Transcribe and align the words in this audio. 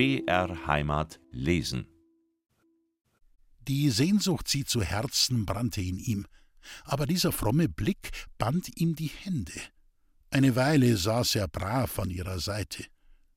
BR 0.00 0.66
Heimat 0.66 1.20
lesen. 1.30 1.86
Die 3.68 3.90
Sehnsucht, 3.90 4.48
sie 4.48 4.64
zu 4.64 4.82
Herzen, 4.82 5.44
brannte 5.44 5.82
in 5.82 5.98
ihm, 5.98 6.26
aber 6.84 7.04
dieser 7.04 7.32
fromme 7.32 7.68
Blick 7.68 8.10
band 8.38 8.80
ihm 8.80 8.94
die 8.94 9.08
Hände. 9.08 9.60
Eine 10.30 10.56
Weile 10.56 10.96
saß 10.96 11.34
er 11.34 11.48
brav 11.48 11.98
an 11.98 12.08
ihrer 12.08 12.40
Seite. 12.40 12.86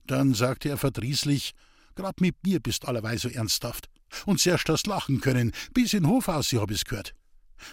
Dann 0.05 0.34
sagte 0.34 0.70
er 0.70 0.77
verdrießlich: 0.77 1.52
Grad 1.95 2.21
mit 2.21 2.38
mir 2.45 2.61
bist 2.61 2.88
allerweil 2.88 3.18
so 3.18 3.27
ernsthaft. 3.27 3.89
Und 4.25 4.39
zuerst 4.39 4.70
das 4.70 4.86
Lachen 4.86 5.20
können, 5.20 5.52
bis 5.73 5.91
in 5.91 6.07
Hof 6.07 6.30
aus, 6.30 6.54
ich 6.54 6.61
hab 6.61 6.71
es 6.71 6.86
gehört. 6.86 7.14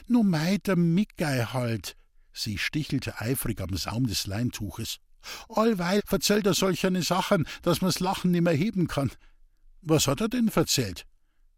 Nu 0.09 0.25
mei, 0.25 0.59
der 0.65 1.53
halt. 1.53 1.97
Sie 2.33 2.59
stichelte 2.59 3.21
eifrig 3.21 3.61
am 3.61 3.77
Saum 3.77 4.09
des 4.09 4.27
Leintuches. 4.27 4.99
Allweil 5.49 6.03
verzählt 6.05 6.47
er 6.47 6.55
solch 6.55 6.87
eine 6.87 7.03
Sachen, 7.03 7.47
dass 7.63 7.81
man's 7.81 8.01
Lachen 8.01 8.31
nimmer 8.31 8.53
heben 8.53 8.89
kann. 8.89 9.11
Was 9.83 10.07
hat 10.07 10.21
er 10.21 10.29
denn 10.29 10.51
verzählt? 10.51 11.07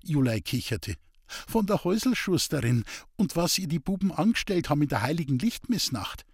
Julei 0.02 0.40
kicherte. 0.40 0.96
Von 1.26 1.66
der 1.66 1.84
Häuselschusterin 1.84 2.84
und 3.16 3.36
was 3.36 3.58
ihr 3.58 3.68
die 3.68 3.78
Buben 3.78 4.12
angestellt 4.12 4.68
haben 4.68 4.82
in 4.82 4.88
der 4.88 5.02
heiligen 5.02 5.38
Lichtmissnacht. 5.38 6.24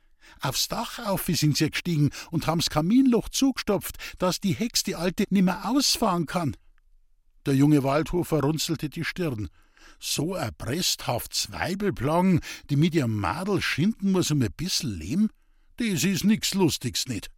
Aufs 0.40 0.68
Dach 0.68 0.98
auf 1.06 1.26
sind 1.26 1.56
sie 1.56 1.70
gestiegen 1.70 2.10
und 2.30 2.46
haben's 2.46 2.70
Kaminloch 2.70 3.28
zugestopft, 3.28 3.96
dass 4.18 4.40
die 4.40 4.54
Hex 4.54 4.82
die 4.82 4.96
Alte 4.96 5.24
nimmer 5.30 5.68
ausfahren 5.68 6.26
kann. 6.26 6.56
Der 7.46 7.54
junge 7.54 7.82
Waldhofer 7.82 8.40
runzelte 8.40 8.88
die 8.88 9.04
Stirn. 9.04 9.48
So 9.98 10.34
erpressthaft 10.34 11.32
Zweibelplang, 11.34 12.40
die 12.70 12.76
mit 12.76 12.94
ihrem 12.94 13.16
Madel 13.16 13.62
schinden 13.62 14.12
muss 14.12 14.30
um 14.30 14.42
ein 14.42 14.52
bissel 14.56 14.90
Lehm? 14.92 15.30
Das 15.78 16.02
is 16.02 16.24
nix 16.24 16.54
Lustigs 16.54 17.06
nicht. 17.06 17.30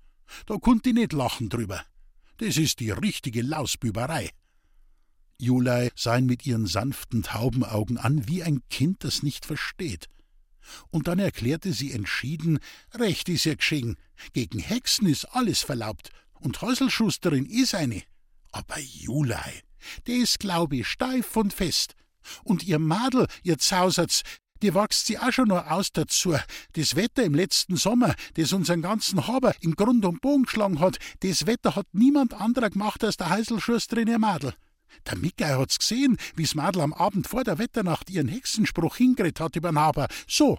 Da 0.47 0.57
konnt 0.57 0.87
ich 0.87 0.95
nicht 0.95 1.13
lachen 1.13 1.51
drüber. 1.51 1.85
Das 2.39 2.57
ist 2.57 2.81
die 2.81 2.91
richtige 2.91 3.43
Lausbüberei. 3.43 4.31
Julei 5.39 5.91
sah 5.95 6.17
ihn 6.17 6.25
mit 6.25 6.47
ihren 6.47 6.67
sanften 6.67 7.23
Taubenaugen 7.23 7.99
an, 7.99 8.29
wie 8.29 8.43
ein 8.43 8.63
Kind, 8.71 9.05
das 9.05 9.23
nicht 9.23 9.45
versteht. 9.45 10.09
Und 10.89 11.07
dann 11.07 11.19
erklärte 11.19 11.75
sie 11.75 11.93
entschieden, 11.93 12.61
recht 12.95 13.29
is 13.29 13.45
ja 13.45 13.55
geschehen, 13.55 13.97
gegen 14.33 14.59
Hexen 14.59 15.07
is 15.07 15.27
alles 15.27 15.61
verlaubt, 15.61 16.11
und 16.41 16.63
Häuselschusterin 16.63 17.45
is 17.45 17.75
eine. 17.75 18.03
Aber 18.53 18.79
Julei, 18.79 19.63
des 20.07 20.39
glaub 20.39 20.73
ich 20.73 20.87
steif 20.87 21.37
und 21.37 21.53
fest. 21.53 21.95
Und 22.43 22.63
ihr 22.65 22.79
Madel, 22.79 23.27
ihr 23.43 23.59
Zausert's, 23.59 24.23
die 24.63 24.75
wächst 24.75 25.07
sie 25.07 25.19
auch 25.19 25.33
schon 25.33 25.49
noch 25.49 25.67
aus 25.71 25.93
dazu. 25.93 26.37
Das 26.73 26.97
Wetter 26.97 27.25
im 27.25 27.35
letzten 27.35 27.77
Sommer, 27.77 28.15
das 28.35 28.53
unseren 28.53 28.83
ganzen 28.83 29.27
Haber 29.27 29.55
im 29.61 29.75
Grund 29.77 30.05
und 30.05 30.21
Bogen 30.21 30.45
geschlagen 30.45 30.81
hat, 30.81 30.99
das 31.21 31.47
Wetter 31.47 31.77
hat 31.77 31.87
niemand 31.93 32.35
anderer 32.35 32.71
gemacht 32.71 33.03
als 33.05 33.17
der 33.17 33.31
Heißelschusterin 33.31 34.09
ihr 34.09 34.19
Madel. 34.19 34.55
Der 35.07 35.17
Mickey 35.17 35.45
hat's 35.45 35.79
gesehen, 35.79 36.17
wie's 36.35 36.55
Madel 36.55 36.83
am 36.83 36.93
Abend 36.93 37.29
vor 37.29 37.45
der 37.45 37.59
Wetternacht 37.59 38.11
ihren 38.11 38.29
Hexenspruch 38.29 38.97
hingeredet 38.97 39.41
hat 39.41 39.57
übern 39.57 39.79
Haber. 39.79 40.09
So. 40.29 40.59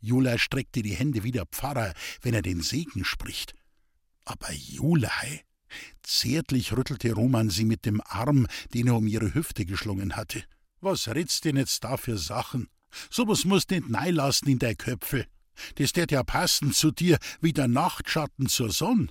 Julei 0.00 0.38
streckte 0.38 0.82
die 0.82 0.94
Hände 0.94 1.22
wie 1.22 1.32
der 1.32 1.46
Pfarrer, 1.46 1.92
wenn 2.22 2.34
er 2.34 2.42
den 2.42 2.62
Segen 2.62 3.04
spricht. 3.04 3.54
Aber 4.24 4.52
Julei, 4.52 5.46
Zärtlich 6.02 6.76
rüttelte 6.76 7.12
Roman 7.12 7.50
sie 7.50 7.64
mit 7.64 7.84
dem 7.84 8.00
Arm, 8.04 8.46
den 8.74 8.88
er 8.88 8.96
um 8.96 9.06
ihre 9.06 9.34
Hüfte 9.34 9.64
geschlungen 9.64 10.16
hatte. 10.16 10.44
Was 10.80 11.08
redst 11.08 11.44
denn 11.44 11.56
jetzt 11.56 11.82
da 11.84 11.96
für 11.96 12.18
Sachen? 12.18 12.68
So 13.10 13.26
was 13.28 13.44
musst 13.44 13.70
nicht 13.70 13.88
neilassen 13.88 14.48
in 14.48 14.58
dei 14.58 14.74
Köpfel. 14.74 15.26
Das 15.76 15.92
tät 15.92 16.12
ja 16.12 16.22
passen 16.22 16.72
zu 16.72 16.90
dir 16.90 17.18
wie 17.40 17.52
der 17.52 17.68
Nachtschatten 17.68 18.48
zur 18.48 18.70
Sonn. 18.70 19.10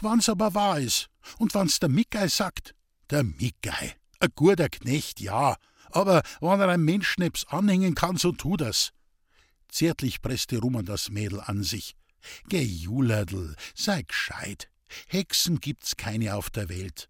Wann's 0.00 0.28
aber 0.28 0.54
wahr 0.54 0.80
is 0.80 1.08
und 1.38 1.54
wann's 1.54 1.80
der 1.80 1.88
Mickey 1.88 2.28
sagt. 2.28 2.74
Der 3.10 3.24
Mickey, 3.24 3.92
a 4.20 4.26
guter 4.34 4.68
Knecht, 4.68 5.20
ja, 5.20 5.56
aber 5.90 6.22
wann 6.40 6.60
er 6.60 6.68
ein 6.68 6.82
Menschneps 6.82 7.44
anhängen 7.46 7.94
kann, 7.94 8.16
so 8.16 8.32
tu 8.32 8.56
das. 8.56 8.92
Zärtlich 9.68 10.22
presste 10.22 10.58
Roman 10.58 10.84
das 10.84 11.10
Mädel 11.10 11.40
an 11.40 11.62
sich. 11.62 11.94
Geh, 12.48 12.62
Juladl, 12.62 13.56
sei 13.74 14.02
gescheit. 14.02 14.68
Hexen 15.08 15.60
gibt's 15.60 15.96
keine 15.96 16.36
auf 16.36 16.50
der 16.50 16.68
Welt. 16.68 17.08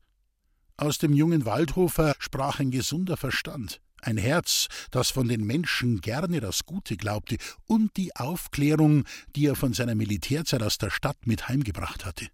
Aus 0.76 0.98
dem 0.98 1.12
jungen 1.12 1.44
Waldhofer 1.44 2.14
sprach 2.18 2.60
ein 2.60 2.70
gesunder 2.70 3.16
Verstand, 3.16 3.80
ein 4.02 4.16
Herz, 4.16 4.68
das 4.90 5.10
von 5.10 5.28
den 5.28 5.44
Menschen 5.44 6.00
gerne 6.00 6.40
das 6.40 6.66
Gute 6.66 6.96
glaubte, 6.96 7.36
und 7.66 7.96
die 7.96 8.14
Aufklärung, 8.16 9.04
die 9.34 9.46
er 9.46 9.56
von 9.56 9.72
seiner 9.72 9.94
Militärzeit 9.94 10.62
aus 10.62 10.78
der 10.78 10.90
Stadt 10.90 11.26
mit 11.26 11.48
heimgebracht 11.48 12.04
hatte. 12.04 12.28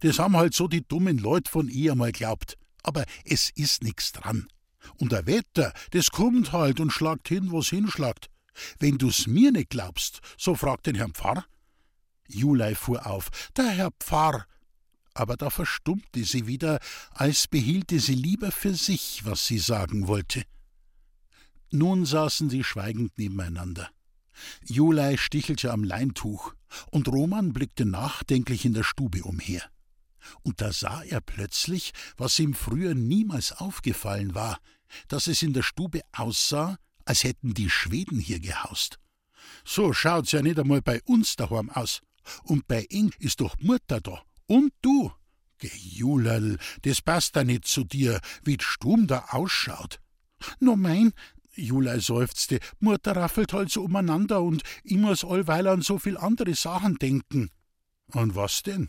Das 0.00 0.18
haben 0.18 0.36
halt 0.36 0.54
so 0.54 0.68
die 0.68 0.86
dummen 0.86 1.18
Leut 1.18 1.48
von 1.48 1.68
ihr 1.68 1.94
mal 1.94 2.12
glaubt. 2.12 2.56
Aber 2.82 3.04
es 3.24 3.50
ist 3.50 3.82
nix 3.82 4.12
dran. 4.12 4.48
Und 4.96 5.12
der 5.12 5.26
Wetter, 5.26 5.72
das 5.90 6.10
kommt 6.10 6.52
halt 6.52 6.80
und 6.80 6.92
schlagt 6.92 7.28
hin, 7.28 7.50
wo's 7.50 7.68
hinschlagt. 7.68 8.28
Wenn 8.78 8.98
du's 8.98 9.26
mir 9.26 9.52
nicht 9.52 9.70
glaubst, 9.70 10.20
so 10.36 10.54
frag 10.54 10.82
den 10.82 10.94
Herrn 10.94 11.12
Pfarr. 11.12 11.44
Julei 12.28 12.74
fuhr 12.74 13.06
auf. 13.06 13.28
Der 13.56 13.68
Herr 13.68 13.90
Pfarr, 14.00 14.46
aber 15.14 15.36
da 15.36 15.50
verstummte 15.50 16.22
sie 16.24 16.46
wieder, 16.46 16.78
als 17.10 17.48
behielte 17.48 17.98
sie 17.98 18.14
lieber 18.14 18.52
für 18.52 18.74
sich, 18.74 19.22
was 19.24 19.46
sie 19.46 19.58
sagen 19.58 20.06
wollte. 20.06 20.44
Nun 21.70 22.06
saßen 22.06 22.50
sie 22.50 22.64
schweigend 22.64 23.18
nebeneinander. 23.18 23.90
Julei 24.64 25.16
stichelte 25.16 25.72
am 25.72 25.84
Leintuch, 25.84 26.54
und 26.90 27.08
Roman 27.08 27.52
blickte 27.52 27.84
nachdenklich 27.84 28.64
in 28.64 28.74
der 28.74 28.84
Stube 28.84 29.22
umher. 29.24 29.62
Und 30.42 30.60
da 30.60 30.72
sah 30.72 31.02
er 31.02 31.20
plötzlich, 31.20 31.92
was 32.16 32.38
ihm 32.38 32.54
früher 32.54 32.94
niemals 32.94 33.52
aufgefallen 33.52 34.34
war, 34.34 34.58
dass 35.08 35.26
es 35.26 35.42
in 35.42 35.52
der 35.52 35.62
Stube 35.62 36.02
aussah, 36.12 36.78
als 37.04 37.24
hätten 37.24 37.54
die 37.54 37.70
Schweden 37.70 38.18
hier 38.18 38.40
gehaust. 38.40 38.98
So 39.64 39.92
schaut's 39.92 40.32
ja 40.32 40.42
nicht 40.42 40.58
einmal 40.58 40.82
bei 40.82 41.02
uns 41.02 41.36
daheim 41.36 41.70
aus. 41.70 42.00
Und 42.42 42.68
bei 42.68 42.84
Ing 42.90 43.14
ist 43.18 43.40
doch 43.40 43.58
Mutter 43.60 44.00
da 44.00 44.22
und 44.46 44.72
du? 44.82 45.12
Gejulerl, 45.58 46.58
das 46.82 47.02
passt 47.02 47.34
da 47.36 47.42
nicht 47.42 47.66
zu 47.66 47.84
dir, 47.84 48.20
wie 48.44 48.58
Stum 48.60 49.06
da 49.06 49.26
ausschaut. 49.30 50.00
No 50.60 50.76
mein, 50.76 51.12
Julei 51.58 51.98
seufzte, 51.98 52.60
Mutter 52.78 53.16
raffelt 53.16 53.52
halt 53.52 53.70
so 53.70 53.82
umeinander 53.82 54.42
und 54.42 54.62
ich 54.84 54.96
muss 54.96 55.24
allweil 55.24 55.66
an 55.66 55.82
so 55.82 55.98
viel 55.98 56.16
andere 56.16 56.54
Sachen 56.54 56.96
denken. 56.96 57.50
An 58.12 58.34
was 58.34 58.62
denn? 58.62 58.88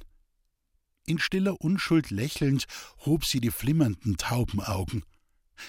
In 1.05 1.19
stiller 1.19 1.59
Unschuld 1.59 2.11
lächelnd 2.11 2.65
hob 3.05 3.25
sie 3.25 3.41
die 3.41 3.51
flimmernden 3.51 4.17
Taubenaugen. 4.17 5.03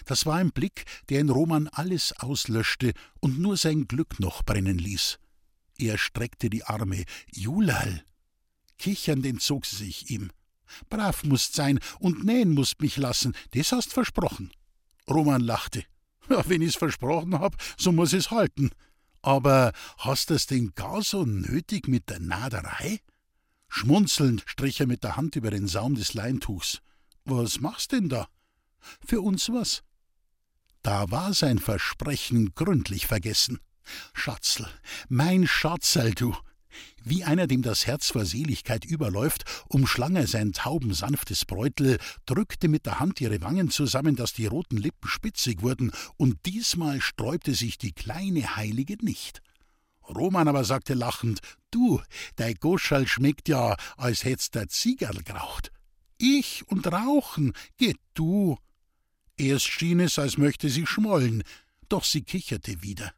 Das 0.04 0.26
war 0.26 0.36
ein 0.36 0.52
Blick, 0.52 0.84
der 1.08 1.20
in 1.20 1.30
Roman 1.30 1.68
alles 1.68 2.12
auslöschte 2.12 2.92
und 3.20 3.38
nur 3.38 3.56
sein 3.56 3.88
Glück 3.88 4.20
noch 4.20 4.42
brennen 4.42 4.78
ließ. 4.78 5.18
Er 5.78 5.98
streckte 5.98 6.50
die 6.50 6.64
Arme. 6.64 7.04
Julal, 7.32 8.04
Kichernd 8.78 9.26
entzog 9.26 9.66
sie 9.66 9.76
sich 9.76 10.10
ihm. 10.10 10.30
Brav 10.88 11.24
musst 11.24 11.54
sein 11.54 11.80
und 11.98 12.24
nähen 12.24 12.52
musst 12.52 12.80
mich 12.80 12.96
lassen, 12.96 13.34
das 13.52 13.72
hast 13.72 13.92
versprochen. 13.92 14.52
Roman 15.08 15.40
lachte. 15.40 15.84
Ja, 16.34 16.48
wenn 16.48 16.62
ich's 16.62 16.76
versprochen 16.76 17.38
hab, 17.38 17.56
so 17.76 17.90
muss 17.90 18.12
es 18.12 18.30
halten. 18.30 18.70
Aber 19.20 19.72
hast 19.98 20.30
es 20.30 20.46
denn 20.46 20.72
gar 20.76 21.02
so 21.02 21.24
nötig 21.24 21.88
mit 21.88 22.08
der 22.08 22.20
Naderei? 22.20 23.00
Schmunzelnd 23.68 24.44
strich 24.46 24.80
er 24.80 24.86
mit 24.86 25.02
der 25.02 25.16
Hand 25.16 25.34
über 25.36 25.50
den 25.50 25.66
Saum 25.66 25.96
des 25.96 26.14
Leintuchs. 26.14 26.80
Was 27.24 27.60
machst 27.60 27.92
denn 27.92 28.08
da? 28.08 28.28
Für 29.04 29.20
uns 29.20 29.48
was? 29.50 29.82
Da 30.82 31.10
war 31.10 31.34
sein 31.34 31.58
Versprechen 31.58 32.54
gründlich 32.54 33.06
vergessen. 33.06 33.58
Schatzl, 34.14 34.66
mein 35.08 35.46
Schatzl, 35.46 36.14
du, 36.14 36.36
wie 37.02 37.24
einer, 37.24 37.46
dem 37.46 37.62
das 37.62 37.86
Herz 37.86 38.10
vor 38.10 38.24
Seligkeit 38.24 38.84
überläuft, 38.84 39.44
umschlang 39.68 40.16
er 40.16 40.26
sein 40.26 40.52
taubensanftes 40.52 41.44
Bräutel, 41.44 41.98
drückte 42.26 42.68
mit 42.68 42.86
der 42.86 43.00
Hand 43.00 43.20
ihre 43.20 43.40
Wangen 43.40 43.70
zusammen, 43.70 44.16
dass 44.16 44.32
die 44.32 44.46
roten 44.46 44.76
Lippen 44.76 45.08
spitzig 45.08 45.62
wurden, 45.62 45.92
und 46.16 46.38
diesmal 46.46 47.00
sträubte 47.00 47.54
sich 47.54 47.78
die 47.78 47.92
kleine 47.92 48.56
Heilige 48.56 48.96
nicht. 49.02 49.42
Roman 50.08 50.48
aber 50.48 50.64
sagte 50.64 50.94
lachend: 50.94 51.40
Du, 51.70 52.00
dei 52.36 52.54
Goschall 52.54 53.06
schmeckt 53.06 53.48
ja, 53.48 53.76
als 53.96 54.24
hätt's 54.24 54.50
der 54.50 54.68
Ziegerl 54.68 55.22
geraucht. 55.22 55.70
Ich 56.18 56.66
und 56.68 56.86
Rauchen, 56.86 57.52
geh 57.78 57.94
du. 58.14 58.58
Erst 59.36 59.68
schien 59.68 60.00
es, 60.00 60.18
als 60.18 60.36
möchte 60.36 60.68
sie 60.68 60.86
schmollen, 60.86 61.42
doch 61.88 62.04
sie 62.04 62.22
kicherte 62.22 62.82
wieder. 62.82 63.12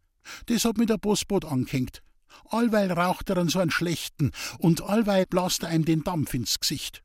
Das 0.46 0.64
hat 0.64 0.78
mir 0.78 0.86
der 0.86 0.98
Postboot 0.98 1.44
angehängt. 1.44 2.02
Allweil 2.48 2.92
raucht 2.92 3.30
er 3.30 3.38
an 3.38 3.48
so 3.48 3.58
einen 3.58 3.70
schlechten 3.70 4.32
und 4.58 4.82
allweil 4.82 5.26
blast 5.26 5.62
er 5.62 5.74
ihm 5.74 5.84
den 5.84 6.04
Dampf 6.04 6.34
ins 6.34 6.60
Gesicht. 6.60 7.02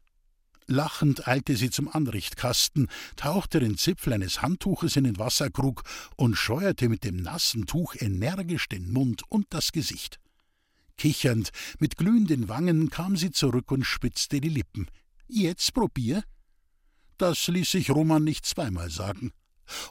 Lachend 0.69 1.27
eilte 1.27 1.56
sie 1.56 1.69
zum 1.69 1.88
Anrichtkasten, 1.88 2.89
tauchte 3.15 3.62
den 3.62 3.77
Zipfel 3.77 4.12
eines 4.12 4.41
Handtuches 4.41 4.97
in 4.97 5.06
den 5.06 5.18
Wasserkrug 5.18 5.83
und 6.18 6.35
scheuerte 6.35 6.89
mit 6.89 7.06
dem 7.06 7.15
nassen 7.15 7.65
Tuch 7.65 7.95
energisch 7.95 8.68
den 8.68 8.91
Mund 8.91 9.24
und 9.29 9.47
das 9.51 9.71
Gesicht. 9.71 10.19
Kichernd, 10.97 11.51
mit 11.79 11.95
glühenden 11.95 12.50
Wangen 12.50 12.89
kam 12.89 13.15
sie 13.15 13.31
zurück 13.31 13.71
und 13.71 13.85
spitzte 13.85 14.41
die 14.41 14.50
Lippen. 14.50 14.88
Jetzt 15.27 15.74
probier. 15.74 16.24
Das 17.18 17.47
ließ 17.47 17.71
sich 17.71 17.89
Roman 17.89 18.24
nicht 18.24 18.45
zweimal 18.45 18.89
sagen. 18.89 19.31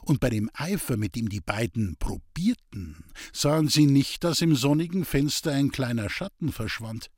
Und 0.03 0.19
bei 0.19 0.29
dem 0.29 0.49
Eifer, 0.53 0.97
mit 0.97 1.15
dem 1.15 1.29
die 1.29 1.41
beiden 1.41 1.95
probierten, 1.97 3.03
sahen 3.33 3.67
sie 3.67 3.85
nicht, 3.85 4.23
dass 4.23 4.41
im 4.41 4.55
sonnigen 4.55 5.05
Fenster 5.05 5.51
ein 5.51 5.71
kleiner 5.71 6.09
Schatten 6.09 6.51
verschwand. 6.51 7.09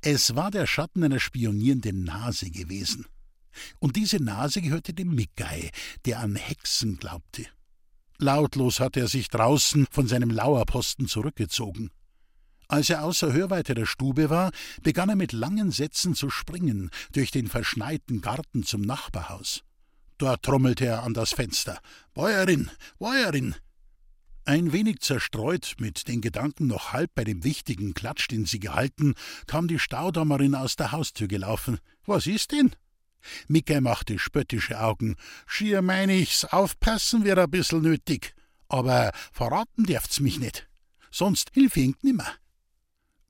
Es 0.00 0.34
war 0.36 0.50
der 0.50 0.66
Schatten 0.66 1.04
einer 1.04 1.20
spionierenden 1.20 2.04
Nase 2.04 2.50
gewesen. 2.50 3.06
Und 3.78 3.96
diese 3.96 4.22
Nase 4.22 4.62
gehörte 4.62 4.94
dem 4.94 5.14
Mickey, 5.14 5.70
der 6.04 6.20
an 6.20 6.36
Hexen 6.36 6.98
glaubte. 6.98 7.46
Lautlos 8.18 8.80
hatte 8.80 9.00
er 9.00 9.08
sich 9.08 9.28
draußen 9.28 9.86
von 9.90 10.06
seinem 10.06 10.30
Lauerposten 10.30 11.08
zurückgezogen. 11.08 11.90
Als 12.68 12.88
er 12.88 13.02
außer 13.02 13.32
Hörweite 13.32 13.74
der 13.74 13.86
Stube 13.86 14.30
war, 14.30 14.52
begann 14.82 15.08
er 15.08 15.16
mit 15.16 15.32
langen 15.32 15.72
Sätzen 15.72 16.14
zu 16.14 16.30
springen 16.30 16.90
durch 17.12 17.32
den 17.32 17.48
verschneiten 17.48 18.20
Garten 18.20 18.62
zum 18.62 18.82
Nachbarhaus. 18.82 19.64
Dort 20.20 20.42
trommelte 20.42 20.84
er 20.84 21.02
an 21.02 21.14
das 21.14 21.32
Fenster. 21.32 21.80
Bäuerin, 22.12 22.70
Bäuerin! 22.98 23.54
Ein 24.44 24.70
wenig 24.70 25.00
zerstreut, 25.00 25.76
mit 25.78 26.08
den 26.08 26.20
Gedanken 26.20 26.66
noch 26.66 26.92
halb 26.92 27.14
bei 27.14 27.24
dem 27.24 27.42
wichtigen 27.42 27.94
Klatsch, 27.94 28.28
den 28.28 28.44
sie 28.44 28.60
gehalten, 28.60 29.14
kam 29.46 29.66
die 29.66 29.78
Staudammerin 29.78 30.54
aus 30.54 30.76
der 30.76 30.92
Haustür 30.92 31.26
gelaufen. 31.26 31.78
Was 32.04 32.26
ist 32.26 32.52
denn? 32.52 32.76
Micke 33.48 33.80
machte 33.80 34.18
spöttische 34.18 34.78
Augen. 34.78 35.16
Schier 35.46 35.80
mein 35.80 36.10
ich's, 36.10 36.44
aufpassen 36.44 37.24
wär 37.24 37.38
a 37.38 37.46
bissel 37.46 37.80
nötig. 37.80 38.34
Aber 38.68 39.12
verraten 39.32 39.84
dürft's 39.84 40.20
mich 40.20 40.38
nicht. 40.38 40.68
Sonst 41.10 41.50
hilf 41.54 41.78
ich 41.78 41.94
nimmer. 42.02 42.30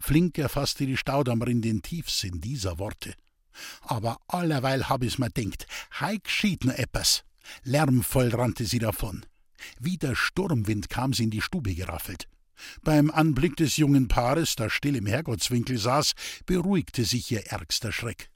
Flink 0.00 0.38
erfasste 0.38 0.86
die 0.86 0.96
Staudammerin 0.96 1.62
den 1.62 1.82
Tiefsinn 1.82 2.40
dieser 2.40 2.80
Worte. 2.80 3.14
Aber 3.82 4.18
allerweil 4.28 4.88
hab 4.88 5.02
ich's 5.02 5.18
mir 5.18 5.30
denkt, 5.30 5.66
hei 5.98 6.16
geschieht 6.16 6.64
no 6.64 6.72
eppers. 6.72 7.24
Lärmvoll 7.64 8.28
rannte 8.34 8.64
sie 8.64 8.78
davon. 8.78 9.26
Wie 9.78 9.98
der 9.98 10.14
Sturmwind 10.14 10.88
kam 10.88 11.12
sie 11.12 11.24
in 11.24 11.30
die 11.30 11.42
Stube 11.42 11.74
geraffelt. 11.74 12.26
Beim 12.82 13.10
Anblick 13.10 13.56
des 13.56 13.76
jungen 13.76 14.08
Paares, 14.08 14.54
das 14.54 14.72
still 14.72 14.96
im 14.96 15.06
Herrgottswinkel 15.06 15.78
saß, 15.78 16.12
beruhigte 16.46 17.04
sich 17.04 17.30
ihr 17.30 17.46
ärgster 17.46 17.92
Schreck. 17.92 18.30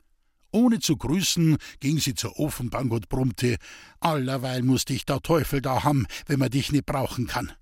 Ohne 0.51 0.79
zu 0.79 0.97
grüßen 0.97 1.57
ging 1.81 1.99
sie 1.99 2.15
zur 2.15 2.39
Ofenbank 2.39 2.93
und 2.93 3.09
brummte: 3.09 3.57
Allerweil 4.01 4.63
muss 4.63 4.85
dich 4.85 5.05
der 5.05 5.21
Teufel 5.21 5.61
da 5.61 5.83
haben, 5.83 6.07
wenn 6.27 6.39
man 6.39 6.51
dich 6.51 6.73
nicht 6.73 6.87
brauchen 6.87 7.27
kann. 7.27 7.53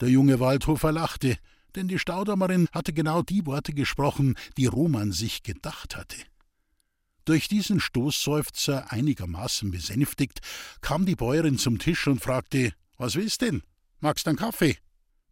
Der 0.00 0.08
junge 0.08 0.40
Waldhofer 0.40 0.90
lachte, 0.90 1.36
denn 1.74 1.86
die 1.86 1.98
Staudammerin 1.98 2.68
hatte 2.72 2.92
genau 2.92 3.22
die 3.22 3.44
Worte 3.46 3.74
gesprochen, 3.74 4.36
die 4.56 4.66
Roman 4.66 5.12
sich 5.12 5.42
gedacht 5.42 5.96
hatte. 5.96 6.16
Durch 7.28 7.46
diesen 7.46 7.78
Stoßseufzer 7.78 8.90
einigermaßen 8.90 9.70
besänftigt, 9.70 10.40
kam 10.80 11.04
die 11.04 11.14
Bäuerin 11.14 11.58
zum 11.58 11.78
Tisch 11.78 12.06
und 12.06 12.22
fragte: 12.22 12.72
Was 12.96 13.16
willst 13.16 13.42
denn? 13.42 13.62
Magst 14.00 14.24
du 14.24 14.30
einen 14.30 14.38
Kaffee? 14.38 14.78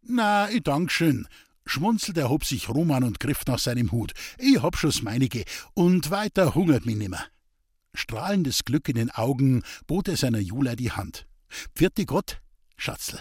Na, 0.03 0.47
ich 0.51 0.61
dank 0.61 0.91
schön, 0.91 1.27
Schmunzelt 1.65 2.19
erhob 2.19 2.45
sich 2.45 2.69
Roman 2.69 3.03
und 3.03 3.19
griff 3.19 3.47
nach 3.47 3.57
seinem 3.57 3.91
Hut. 3.91 4.13
Ich 4.37 4.61
hab 4.61 4.77
schon's 4.77 5.01
meinige, 5.01 5.43
und 5.73 6.11
weiter 6.11 6.53
hungert 6.53 6.85
mich 6.85 6.97
nimmer. 6.97 7.25
Strahlendes 7.95 8.63
Glück 8.63 8.87
in 8.89 8.95
den 8.95 9.09
Augen 9.09 9.63
bot 9.87 10.07
er 10.07 10.17
seiner 10.17 10.37
Jula 10.37 10.75
die 10.75 10.91
Hand. 10.91 11.25
Pfiat 11.75 11.95
Gott, 12.05 12.41
Schatzl. 12.75 13.19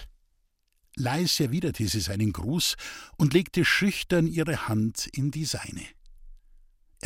Leis 0.96 1.40
erwiderte 1.40 1.88
sie 1.88 2.00
seinen 2.00 2.30
Gruß 2.30 2.76
und 3.16 3.32
legte 3.32 3.64
schüchtern 3.64 4.26
ihre 4.26 4.68
Hand 4.68 5.06
in 5.14 5.30
die 5.30 5.46
seine. 5.46 5.95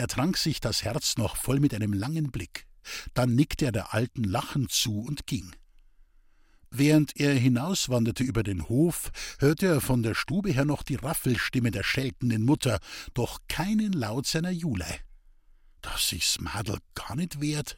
Er 0.01 0.07
trank 0.07 0.39
sich 0.39 0.61
das 0.61 0.83
Herz 0.83 1.19
noch 1.19 1.37
voll 1.37 1.61
mit 1.61 1.75
einem 1.75 1.93
langen 1.93 2.31
Blick, 2.31 2.67
dann 3.13 3.35
nickte 3.35 3.67
er 3.67 3.73
der 3.73 3.93
Alten 3.93 4.25
lachend 4.25 4.73
zu 4.73 4.99
und 4.99 5.27
ging. 5.27 5.55
Während 6.71 7.21
er 7.21 7.35
hinauswanderte 7.35 8.25
über 8.25 8.43
den 8.43 8.67
Hof, 8.71 9.11
hörte 9.41 9.67
er 9.67 9.83
von 9.83 10.03
der 10.03 10.15
Stube 10.15 10.53
her 10.53 10.65
noch 10.65 10.85
die 10.85 10.95
Raffelstimme 10.95 11.71
der 11.71 11.83
scheltenden 11.83 12.47
Mutter, 12.47 12.81
doch 13.13 13.41
keinen 13.47 13.93
Laut 13.93 14.27
seiner 14.27 14.49
Julei. 14.49 15.03
Dass 15.83 16.09
sich's 16.09 16.41
Madel 16.41 16.79
gar 16.95 17.15
nicht 17.15 17.43
wehrt? 17.43 17.77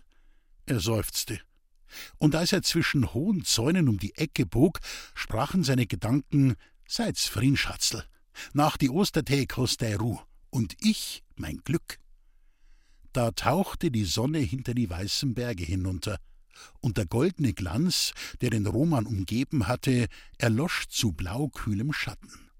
Er 0.66 0.78
seufzte. 0.78 1.40
Und 2.18 2.36
als 2.36 2.52
er 2.52 2.62
zwischen 2.62 3.12
hohen 3.14 3.44
Zäunen 3.44 3.88
um 3.88 3.98
die 3.98 4.14
Ecke 4.14 4.46
bog, 4.46 4.78
sprachen 5.16 5.64
seine 5.64 5.88
Gedanken: 5.88 6.54
Seid's 6.86 7.26
frien, 7.26 7.56
Schatzl. 7.56 8.04
Nach 8.52 8.76
die 8.76 8.90
Ostertee 8.90 9.46
kost 9.46 9.82
Ruh. 9.82 10.20
Und 10.50 10.76
ich 10.78 11.24
mein 11.34 11.58
Glück. 11.64 11.98
Da 13.12 13.30
tauchte 13.30 13.90
die 13.90 14.04
Sonne 14.04 14.38
hinter 14.38 14.74
die 14.74 14.88
weißen 14.88 15.34
Berge 15.34 15.64
hinunter 15.64 16.18
und 16.80 16.96
der 16.96 17.06
goldene 17.06 17.52
Glanz, 17.52 18.12
der 18.40 18.50
den 18.50 18.66
Roman 18.66 19.06
umgeben 19.06 19.66
hatte, 19.66 20.06
erlosch 20.38 20.86
zu 20.88 21.12
blaukühlem 21.12 21.92
Schatten. 21.92 22.50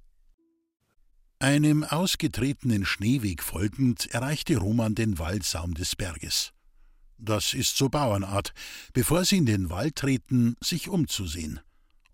Einem 1.39 1.83
ausgetretenen 1.83 2.85
Schneeweg 2.85 3.43
folgend 3.43 4.07
erreichte 4.07 4.57
Roman 4.59 4.95
den 4.95 5.19
Waldsaum 5.19 5.75
des 5.75 5.97
Berges. 5.97 6.53
Das 7.19 7.55
ist 7.55 7.77
so 7.77 7.89
Bauernart, 7.89 8.53
bevor 8.93 9.25
sie 9.25 9.39
in 9.39 9.47
den 9.47 9.71
Wald 9.71 9.97
treten, 9.97 10.57
sich 10.61 10.89
umzusehen. 10.89 11.61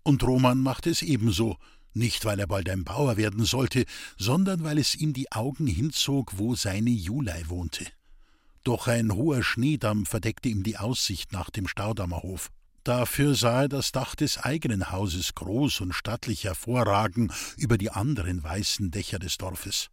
Und 0.03 0.23
Roman 0.23 0.59
machte 0.59 0.89
es 0.89 1.01
ebenso, 1.01 1.57
nicht 1.93 2.25
weil 2.25 2.39
er 2.39 2.47
bald 2.47 2.69
ein 2.69 2.83
Bauer 2.83 3.17
werden 3.17 3.45
sollte, 3.45 3.85
sondern 4.17 4.63
weil 4.63 4.77
es 4.77 4.95
ihm 4.95 5.13
die 5.13 5.31
Augen 5.31 5.67
hinzog, 5.67 6.37
wo 6.37 6.55
seine 6.55 6.91
Julei 6.91 7.43
wohnte. 7.47 7.85
Doch 8.63 8.87
ein 8.87 9.13
hoher 9.13 9.43
Schneedamm 9.43 10.05
verdeckte 10.05 10.49
ihm 10.49 10.63
die 10.63 10.77
Aussicht 10.77 11.31
nach 11.31 11.49
dem 11.49 11.67
Staudammerhof. 11.67 12.49
Dafür 12.83 13.35
sah 13.35 13.63
er 13.63 13.69
das 13.69 13.91
Dach 13.91 14.15
des 14.15 14.37
eigenen 14.37 14.91
Hauses 14.91 15.35
groß 15.35 15.81
und 15.81 15.93
stattlich 15.93 16.45
hervorragen 16.45 17.31
über 17.57 17.77
die 17.77 17.91
anderen 17.91 18.43
weißen 18.43 18.91
Dächer 18.91 19.19
des 19.19 19.37
Dorfes. 19.37 19.89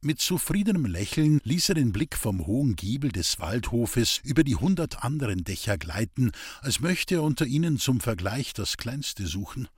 Mit 0.00 0.20
zufriedenem 0.20 0.86
Lächeln 0.86 1.40
ließ 1.42 1.70
er 1.70 1.74
den 1.74 1.92
Blick 1.92 2.16
vom 2.16 2.46
hohen 2.46 2.76
Giebel 2.76 3.10
des 3.10 3.40
Waldhofes 3.40 4.20
über 4.22 4.44
die 4.44 4.54
hundert 4.54 5.02
anderen 5.02 5.42
Dächer 5.42 5.76
gleiten, 5.76 6.30
als 6.60 6.78
möchte 6.78 7.16
er 7.16 7.24
unter 7.24 7.46
ihnen 7.46 7.78
zum 7.78 7.98
Vergleich 7.98 8.52
das 8.52 8.76
kleinste 8.76 9.26
suchen. 9.26 9.68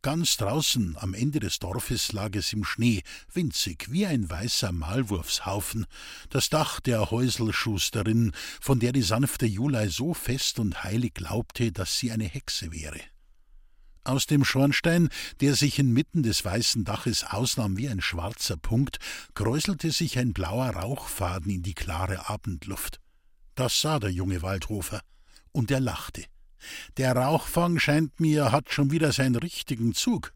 Ganz 0.00 0.36
draußen 0.36 0.96
am 0.96 1.12
Ende 1.12 1.40
des 1.40 1.58
Dorfes 1.58 2.12
lag 2.12 2.36
es 2.36 2.52
im 2.52 2.62
Schnee, 2.64 3.02
winzig 3.32 3.90
wie 3.90 4.06
ein 4.06 4.30
weißer 4.30 4.70
Mahlwurfshaufen, 4.70 5.86
das 6.30 6.50
Dach 6.50 6.78
der 6.78 7.10
Häuselschusterin, 7.10 8.32
von 8.60 8.78
der 8.78 8.92
die 8.92 9.02
sanfte 9.02 9.46
Julei 9.46 9.88
so 9.88 10.14
fest 10.14 10.60
und 10.60 10.84
heilig 10.84 11.14
glaubte, 11.14 11.72
dass 11.72 11.98
sie 11.98 12.12
eine 12.12 12.26
Hexe 12.26 12.70
wäre. 12.70 13.00
Aus 14.04 14.26
dem 14.26 14.44
Schornstein, 14.44 15.08
der 15.40 15.56
sich 15.56 15.80
inmitten 15.80 16.22
des 16.22 16.44
weißen 16.44 16.84
Daches 16.84 17.24
ausnahm 17.24 17.76
wie 17.76 17.88
ein 17.88 18.00
schwarzer 18.00 18.56
Punkt, 18.56 18.98
kräuselte 19.34 19.90
sich 19.90 20.16
ein 20.16 20.32
blauer 20.32 20.70
Rauchfaden 20.70 21.50
in 21.50 21.62
die 21.64 21.74
klare 21.74 22.28
Abendluft. 22.28 23.00
Das 23.56 23.80
sah 23.80 23.98
der 23.98 24.12
junge 24.12 24.42
Waldhofer, 24.42 25.02
und 25.50 25.72
er 25.72 25.80
lachte. 25.80 26.24
Der 26.96 27.14
Rauchfang 27.14 27.78
scheint 27.78 28.20
mir, 28.20 28.52
hat 28.52 28.72
schon 28.72 28.90
wieder 28.90 29.12
seinen 29.12 29.36
richtigen 29.36 29.94
Zug. 29.94 30.32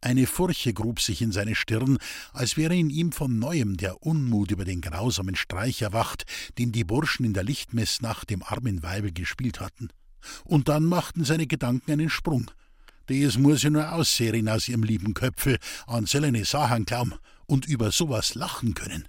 Eine 0.00 0.28
Furche 0.28 0.72
grub 0.72 1.00
sich 1.00 1.22
in 1.22 1.32
seine 1.32 1.56
Stirn, 1.56 1.98
als 2.32 2.56
wäre 2.56 2.76
in 2.76 2.88
ihm 2.88 3.10
von 3.10 3.38
neuem 3.38 3.76
der 3.76 4.02
Unmut 4.02 4.52
über 4.52 4.64
den 4.64 4.80
grausamen 4.80 5.34
Streich 5.34 5.82
erwacht, 5.82 6.24
den 6.56 6.70
die 6.70 6.84
Burschen 6.84 7.24
in 7.24 7.34
der 7.34 7.42
Lichtmessnacht 7.42 8.30
dem 8.30 8.44
armen 8.44 8.82
Weibe 8.84 9.10
gespielt 9.12 9.58
hatten. 9.58 9.88
Und 10.44 10.68
dann 10.68 10.84
machten 10.84 11.24
seine 11.24 11.46
Gedanken 11.46 11.90
einen 11.90 12.10
Sprung. 12.10 12.50
Des 13.08 13.38
muss 13.38 13.62
ja 13.62 13.70
nur 13.70 13.92
aussehen 13.92 14.48
aus 14.48 14.68
ihrem 14.68 14.82
lieben 14.84 15.14
Köpfel, 15.14 15.58
an 15.86 16.06
selene 16.06 16.44
Sachen 16.44 16.84
glauben 16.84 17.14
und 17.46 17.66
über 17.66 17.90
sowas 17.90 18.34
lachen 18.34 18.74
können. 18.74 19.06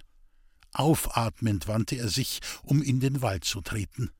Aufatmend 0.72 1.68
wandte 1.68 1.96
er 1.96 2.08
sich, 2.08 2.40
um 2.62 2.82
in 2.82 3.00
den 3.00 3.22
Wald 3.22 3.44
zu 3.44 3.60
treten. 3.60 4.10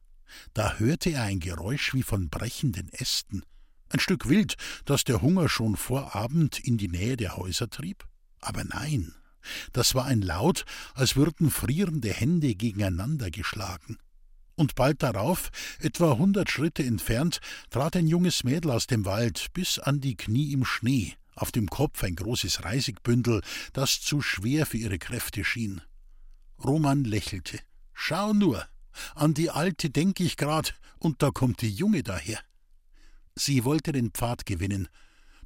Da 0.55 0.79
hörte 0.79 1.11
er 1.11 1.23
ein 1.25 1.41
Geräusch 1.41 1.95
wie 1.95 2.03
von 2.03 2.29
brechenden 2.29 2.89
Ästen, 2.91 3.45
ein 3.91 4.01
Stück 4.01 4.29
Wild, 4.29 4.57
das 4.85 5.05
der 5.05 5.21
Hunger 5.21 5.49
schon 5.49 5.77
vor 5.77 6.15
Abend 6.15 6.59
in 6.61 6.79
die 6.79 6.89
Nähe 6.89 7.17
der 7.17 7.37
Häuser 7.37 7.69
trieb? 7.69 8.07
Aber 8.41 8.65
nein, 8.65 9.13
das 9.73 9.95
war 9.95 10.05
ein 10.05 10.23
Laut, 10.23 10.65
als 10.95 11.17
würden 11.17 11.51
frierende 11.51 12.13
Hände 12.13 12.55
gegeneinander 12.55 13.31
geschlagen. 13.31 13.99
Und 14.55 14.75
bald 14.75 15.03
darauf, 15.03 15.51
etwa 15.81 16.19
hundert 16.19 16.51
Schritte 16.51 16.85
entfernt, 16.85 17.41
trat 17.71 17.97
ein 17.97 18.07
junges 18.07 18.45
Mädel 18.45 18.71
aus 18.71 18.87
dem 18.87 19.05
Wald 19.07 19.47
bis 19.55 19.79
an 19.79 20.01
die 20.01 20.17
Knie 20.17 20.53
im 20.53 20.65
Schnee, 20.65 21.15
auf 21.35 21.51
dem 21.51 21.69
Kopf 21.69 22.05
ein 22.05 22.15
großes 22.15 22.65
Reisigbündel, 22.65 23.41
das 23.73 24.01
zu 24.01 24.21
schwer 24.21 24.67
für 24.67 24.77
ihre 24.77 24.99
Kräfte 24.99 25.45
schien. 25.45 25.81
Roman 26.63 27.05
lächelte. 27.05 27.59
Schau 27.95 28.35
nur, 28.35 28.67
an 29.15 29.35
die 29.35 29.51
Alte 29.51 29.91
denk 29.91 30.21
ich 30.21 30.37
grad, 30.37 30.75
und 30.99 31.23
da 31.23 31.31
kommt 31.31 31.63
die 31.63 31.71
Junge 31.71 32.03
daher. 32.03 32.41
Sie 33.35 33.65
wollte 33.65 33.93
den 33.93 34.11
Pfad 34.11 34.45
gewinnen, 34.47 34.89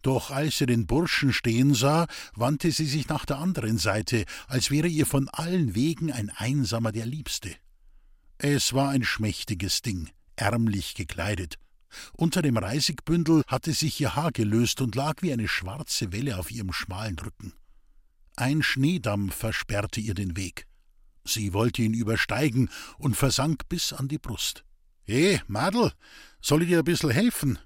doch 0.05 0.31
als 0.31 0.59
sie 0.59 0.67
den 0.67 0.87
Burschen 0.87 1.33
stehen 1.33 1.75
sah, 1.75 2.07
wandte 2.35 2.71
sie 2.71 2.85
sich 2.85 3.09
nach 3.09 3.25
der 3.25 3.39
anderen 3.39 3.79
Seite, 3.79 4.27
als 4.49 4.71
wäre 4.71 4.87
ihr 4.87 5.07
von 5.07 5.29
allen 5.31 5.75
Wegen 5.75 6.13
ein 6.13 6.29
Einsamer 6.29 6.93
der 6.93 7.07
Liebste. 7.07 7.57
Es 8.37 8.75
war 8.75 8.91
ein 8.91 9.03
schmächtiges 9.03 9.81
Ding, 9.81 10.11
ärmlich 10.37 10.95
gekleidet. 10.95 11.59
Unter 12.13 12.43
dem 12.43 12.59
Reisigbündel 12.59 13.45
hatte 13.47 13.73
sich 13.73 13.99
ihr 14.01 14.15
Haar 14.15 14.33
gelöst 14.33 14.83
und 14.83 14.95
lag 14.95 15.23
wie 15.23 15.33
eine 15.33 15.49
schwarze 15.49 16.13
Welle 16.13 16.39
auf 16.39 16.51
ihrem 16.51 16.73
schmalen 16.73 17.19
Rücken. 17.19 17.55
Ein 18.37 18.63
Schneedamm 18.63 19.31
versperrte 19.31 20.01
ihr 20.01 20.15
den 20.15 20.37
Weg. 20.37 20.67
Sie 21.25 21.53
wollte 21.53 21.83
ihn 21.83 21.95
übersteigen 21.95 22.69
und 22.99 23.17
versank 23.17 23.69
bis 23.69 23.93
an 23.93 24.09
die 24.09 24.19
Brust. 24.19 24.65
He, 25.05 25.41
Madel, 25.47 25.93
soll 26.41 26.63
ich 26.63 26.69
dir 26.69 26.79
ein 26.79 26.85
bissel 26.85 27.13
helfen? 27.13 27.59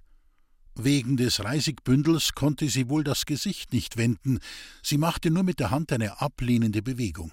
Wegen 0.75 1.17
des 1.17 1.43
Reisigbündels 1.43 2.35
konnte 2.35 2.69
sie 2.69 2.89
wohl 2.89 3.03
das 3.03 3.27
Gesicht 3.27 3.73
nicht 3.73 3.97
wenden, 3.97 4.39
sie 4.83 4.97
machte 4.97 5.31
nur 5.31 5.43
mit 5.43 5.59
der 5.59 5.73
Hand 5.73 5.93
eine 5.93 6.21
ablehnende 6.21 6.83
Bewegung. 6.83 7.33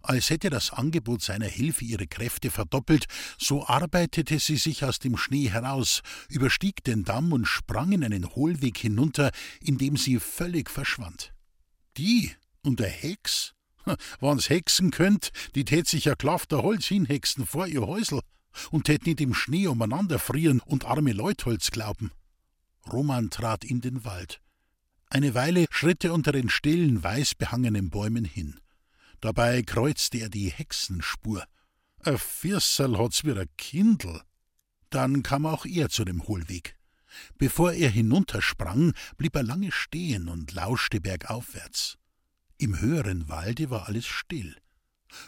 Als 0.00 0.30
hätte 0.30 0.50
das 0.50 0.70
Angebot 0.70 1.20
seiner 1.20 1.48
Hilfe 1.48 1.84
ihre 1.84 2.06
Kräfte 2.06 2.50
verdoppelt, 2.50 3.06
so 3.38 3.66
arbeitete 3.66 4.38
sie 4.38 4.56
sich 4.56 4.84
aus 4.84 4.98
dem 4.98 5.16
Schnee 5.16 5.50
heraus, 5.50 6.02
überstieg 6.28 6.84
den 6.84 7.04
Damm 7.04 7.32
und 7.32 7.44
sprang 7.44 7.92
in 7.92 8.04
einen 8.04 8.34
Hohlweg 8.34 8.78
hinunter, 8.78 9.30
in 9.60 9.78
dem 9.78 9.96
sie 9.96 10.20
völlig 10.20 10.70
verschwand. 10.70 11.34
Die 11.96 12.30
und 12.62 12.78
der 12.78 12.88
Hex? 12.88 13.52
Wann's 14.20 14.48
Hexen 14.48 14.90
könnt, 14.90 15.30
die 15.54 15.64
tät 15.64 15.86
sich 15.86 16.06
ja 16.06 16.14
klafter 16.14 16.62
Holz 16.62 16.86
hinhexen 16.86 17.46
vor 17.46 17.66
ihr 17.66 17.86
Häusl 17.86 18.20
und 18.70 18.84
tät 18.84 19.06
nicht 19.06 19.20
im 19.20 19.34
Schnee 19.34 19.66
umeinander 19.66 20.18
frieren 20.18 20.60
und 20.60 20.84
arme 20.84 21.12
Leutholz 21.12 21.70
glauben. 21.70 22.10
Roman 22.92 23.30
trat 23.30 23.64
in 23.64 23.80
den 23.80 24.04
Wald. 24.04 24.40
Eine 25.08 25.34
Weile 25.34 25.66
schritt 25.70 26.04
er 26.04 26.14
unter 26.14 26.32
den 26.32 26.48
stillen, 26.48 27.02
weißbehangenen 27.02 27.90
Bäumen 27.90 28.24
hin. 28.24 28.60
Dabei 29.20 29.62
kreuzte 29.62 30.18
er 30.18 30.28
die 30.28 30.50
Hexenspur. 30.50 31.44
A 32.04 32.16
Viersel 32.16 32.98
hat's 32.98 33.24
wie 33.24 33.32
a 33.32 33.44
Kindl. 33.56 34.20
Dann 34.90 35.22
kam 35.22 35.46
auch 35.46 35.64
er 35.64 35.88
zu 35.88 36.04
dem 36.04 36.26
Hohlweg. 36.26 36.76
Bevor 37.38 37.72
er 37.72 37.90
hinuntersprang, 37.90 38.92
blieb 39.16 39.34
er 39.36 39.42
lange 39.42 39.72
stehen 39.72 40.28
und 40.28 40.52
lauschte 40.52 41.00
bergaufwärts. 41.00 41.98
Im 42.58 42.80
höheren 42.80 43.28
Walde 43.28 43.70
war 43.70 43.86
alles 43.86 44.06
still. 44.06 44.56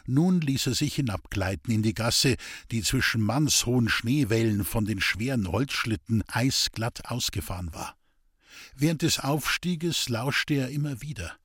Nun 0.07 0.41
ließ 0.41 0.67
er 0.69 0.75
sich 0.75 0.95
hinabgleiten 0.95 1.73
in 1.73 1.83
die 1.83 1.95
Gasse, 1.95 2.37
die 2.71 2.83
zwischen 2.83 3.21
mannshohen 3.21 3.89
Schneewellen 3.89 4.65
von 4.65 4.85
den 4.85 5.01
schweren 5.01 5.49
Holzschlitten 5.49 6.23
eisglatt 6.29 7.11
ausgefahren 7.11 7.73
war. 7.73 7.97
Während 8.75 9.03
des 9.03 9.21
Aufstieges 9.21 10.09
lauschte 10.09 10.55
er 10.55 10.69
immer 10.71 11.03
wieder. 11.03 11.37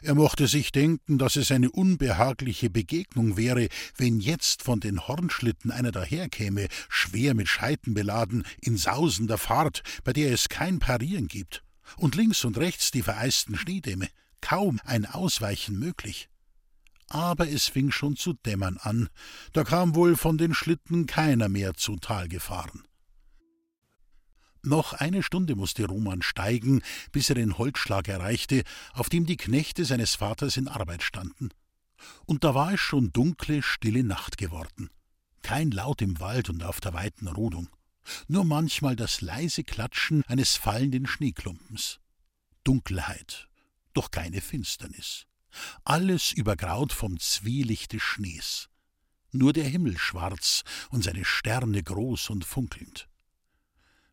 Er 0.00 0.14
mochte 0.14 0.46
sich 0.46 0.70
denken, 0.70 1.18
dass 1.18 1.36
es 1.36 1.50
eine 1.50 1.70
unbehagliche 1.70 2.70
Begegnung 2.70 3.36
wäre, 3.36 3.68
wenn 3.96 4.20
jetzt 4.20 4.62
von 4.62 4.78
den 4.78 5.08
Hornschlitten 5.08 5.70
einer 5.70 5.90
daherkäme, 5.90 6.68
schwer 6.88 7.34
mit 7.34 7.48
Scheiten 7.48 7.94
beladen, 7.94 8.44
in 8.60 8.76
sausender 8.76 9.38
Fahrt, 9.38 9.82
bei 10.04 10.12
der 10.12 10.32
es 10.32 10.48
kein 10.48 10.78
Parieren 10.78 11.26
gibt, 11.26 11.64
und 11.96 12.14
links 12.14 12.44
und 12.44 12.58
rechts 12.58 12.92
die 12.92 13.02
vereisten 13.02 13.56
Schneedämme, 13.56 14.08
kaum 14.42 14.78
ein 14.84 15.06
Ausweichen 15.06 15.78
möglich. 15.78 16.28
Aber 17.08 17.48
es 17.48 17.68
fing 17.68 17.90
schon 17.90 18.16
zu 18.16 18.34
dämmern 18.34 18.76
an, 18.78 19.08
da 19.52 19.64
kam 19.64 19.94
wohl 19.94 20.16
von 20.16 20.36
den 20.36 20.52
Schlitten 20.52 21.06
keiner 21.06 21.48
mehr 21.48 21.74
zu 21.74 21.96
Tal 21.96 22.28
gefahren. 22.28 22.84
Noch 24.62 24.92
eine 24.92 25.22
Stunde 25.22 25.56
musste 25.56 25.86
Roman 25.86 26.22
steigen, 26.22 26.82
bis 27.10 27.28
er 27.28 27.34
den 27.34 27.58
Holzschlag 27.58 28.06
erreichte, 28.08 28.62
auf 28.92 29.08
dem 29.08 29.26
die 29.26 29.36
Knechte 29.36 29.84
seines 29.84 30.14
Vaters 30.14 30.56
in 30.56 30.68
Arbeit 30.68 31.02
standen. 31.02 31.50
Und 32.26 32.44
da 32.44 32.54
war 32.54 32.74
es 32.74 32.80
schon 32.80 33.12
dunkle, 33.12 33.62
stille 33.62 34.04
Nacht 34.04 34.38
geworden. 34.38 34.88
Kein 35.42 35.72
Laut 35.72 36.00
im 36.00 36.20
Wald 36.20 36.48
und 36.48 36.62
auf 36.62 36.80
der 36.80 36.94
weiten 36.94 37.26
Rodung. 37.26 37.68
Nur 38.28 38.44
manchmal 38.44 38.96
das 38.96 39.20
leise 39.20 39.64
Klatschen 39.64 40.22
eines 40.26 40.56
fallenden 40.56 41.06
Schneeklumpens. 41.06 42.00
Dunkelheit, 42.64 43.48
doch 43.92 44.10
keine 44.10 44.40
Finsternis. 44.40 45.26
Alles 45.84 46.32
übergraut 46.32 46.92
vom 46.92 47.18
Zwielicht 47.18 47.92
des 47.92 48.02
Schnees. 48.02 48.68
Nur 49.32 49.52
der 49.52 49.64
Himmel 49.64 49.98
schwarz 49.98 50.62
und 50.90 51.04
seine 51.04 51.24
Sterne 51.24 51.82
groß 51.82 52.30
und 52.30 52.44
funkelnd. 52.44 53.08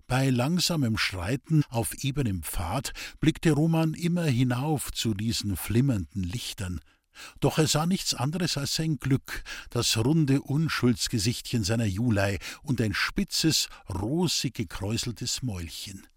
Bei 0.08 0.30
langsamem 0.30 0.98
Schreiten 0.98 1.64
auf 1.70 1.94
ebenem 2.04 2.42
Pfad 2.42 2.94
blickte 3.20 3.52
Roman 3.52 3.94
immer 3.94 4.26
hinauf 4.26 4.92
zu 4.92 5.14
diesen 5.14 5.56
flimmernden 5.56 6.24
Lichtern, 6.24 6.82
doch 7.40 7.58
er 7.58 7.68
sah 7.68 7.86
nichts 7.86 8.14
anderes 8.14 8.58
als 8.58 8.76
sein 8.76 8.98
Glück, 8.98 9.44
das 9.70 9.98
runde 9.98 10.42
Unschuldsgesichtchen 10.42 11.64
seiner 11.64 11.86
Julei 11.86 12.40
und 12.64 12.82
ein 12.82 12.94
spitzes, 12.94 13.70
rosig 13.90 14.56
gekräuseltes 14.56 15.42
Mäulchen. 15.42 16.08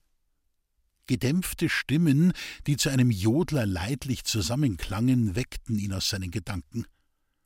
Gedämpfte 1.13 1.69
Stimmen, 1.69 2.33
die 2.67 2.79
zu 2.79 2.89
einem 2.89 3.11
Jodler 3.11 3.67
leidlich 3.67 4.25
zusammenklangen, 4.25 5.37
weckten 5.37 5.79
ihn 5.79 5.93
aus 5.93 6.09
seinen 6.09 6.31
Gedanken. 6.31 6.87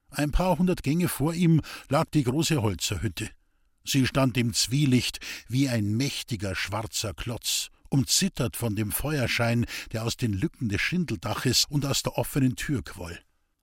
Ein 0.09 0.31
paar 0.31 0.57
hundert 0.57 0.85
Gänge 0.85 1.09
vor 1.09 1.35
ihm 1.35 1.63
lag 1.89 2.05
die 2.15 2.23
große 2.23 2.63
Holzerhütte. 2.63 3.29
Sie 3.85 4.07
stand 4.07 4.37
im 4.37 4.55
Zwielicht 4.55 5.19
wie 5.49 5.69
ein 5.69 5.97
mächtiger 5.97 6.55
schwarzer 6.55 7.13
Klotz, 7.13 7.71
umzittert 7.89 8.57
von 8.57 8.77
dem 8.77 8.93
Feuerschein, 8.93 9.67
der 9.91 10.05
aus 10.05 10.17
den 10.17 10.33
Lücken 10.33 10.69
des 10.69 10.81
Schindeldaches 10.81 11.65
und 11.69 11.87
aus 11.87 12.05
der 12.05 12.17
offenen 12.19 12.55
Tür 12.55 12.85
quoll. 12.85 13.19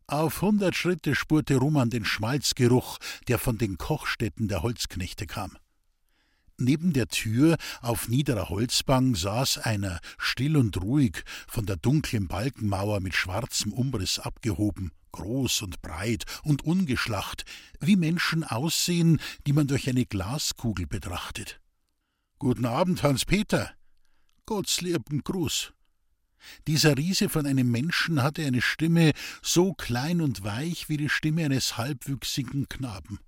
Auf 0.07 0.41
hundert 0.41 0.75
Schritte 0.75 1.15
spurte 1.15 1.55
Roman 1.55 1.89
den 1.89 2.03
Schmalzgeruch, 2.03 2.97
der 3.29 3.39
von 3.39 3.57
den 3.57 3.77
Kochstätten 3.77 4.49
der 4.49 4.63
Holzknechte 4.63 5.27
kam. 5.27 5.55
Neben 6.57 6.93
der 6.93 7.07
Tür 7.07 7.57
auf 7.81 8.07
niederer 8.07 8.49
Holzbank 8.49 9.17
saß 9.17 9.59
einer, 9.59 9.99
still 10.17 10.55
und 10.55 10.79
ruhig, 10.81 11.23
von 11.47 11.65
der 11.65 11.77
dunklen 11.77 12.27
Balkenmauer 12.27 12.99
mit 12.99 13.15
schwarzem 13.15 13.73
Umriss 13.73 14.19
abgehoben, 14.19 14.91
groß 15.13 15.63
und 15.63 15.81
breit 15.81 16.25
und 16.43 16.63
ungeschlacht, 16.63 17.45
wie 17.79 17.95
Menschen 17.95 18.43
aussehen, 18.43 19.19
die 19.47 19.53
man 19.53 19.67
durch 19.67 19.89
eine 19.89 20.05
Glaskugel 20.05 20.85
betrachtet. 20.85 21.59
Guten 22.37 22.65
Abend, 22.65 23.01
Hans-Peter. 23.01 23.71
Gottslieben 24.45 25.23
Gruß. 25.23 25.73
Dieser 26.67 26.97
Riese 26.97 27.29
von 27.29 27.45
einem 27.45 27.71
Menschen 27.71 28.21
hatte 28.21 28.45
eine 28.45 28.61
Stimme 28.61 29.13
so 29.41 29.73
klein 29.73 30.21
und 30.21 30.43
weich 30.43 30.89
wie 30.89 30.97
die 30.97 31.09
Stimme 31.09 31.45
eines 31.45 31.77
halbwüchsigen 31.77 32.67
Knaben. 32.67 33.19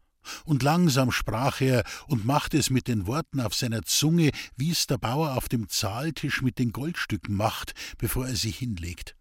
Und 0.45 0.63
langsam 0.63 1.11
sprach 1.11 1.61
er 1.61 1.83
und 2.07 2.25
machte 2.25 2.57
es 2.57 2.69
mit 2.69 2.87
den 2.87 3.07
Worten 3.07 3.39
auf 3.39 3.53
seiner 3.53 3.83
Zunge, 3.83 4.31
wie 4.55 4.71
es 4.71 4.87
der 4.87 4.97
Bauer 4.97 5.35
auf 5.35 5.49
dem 5.49 5.69
Zahltisch 5.69 6.41
mit 6.41 6.59
den 6.59 6.71
Goldstücken 6.71 7.35
macht, 7.35 7.73
bevor 7.97 8.27
er 8.27 8.35
sie 8.35 8.51
hinlegt. 8.51 9.15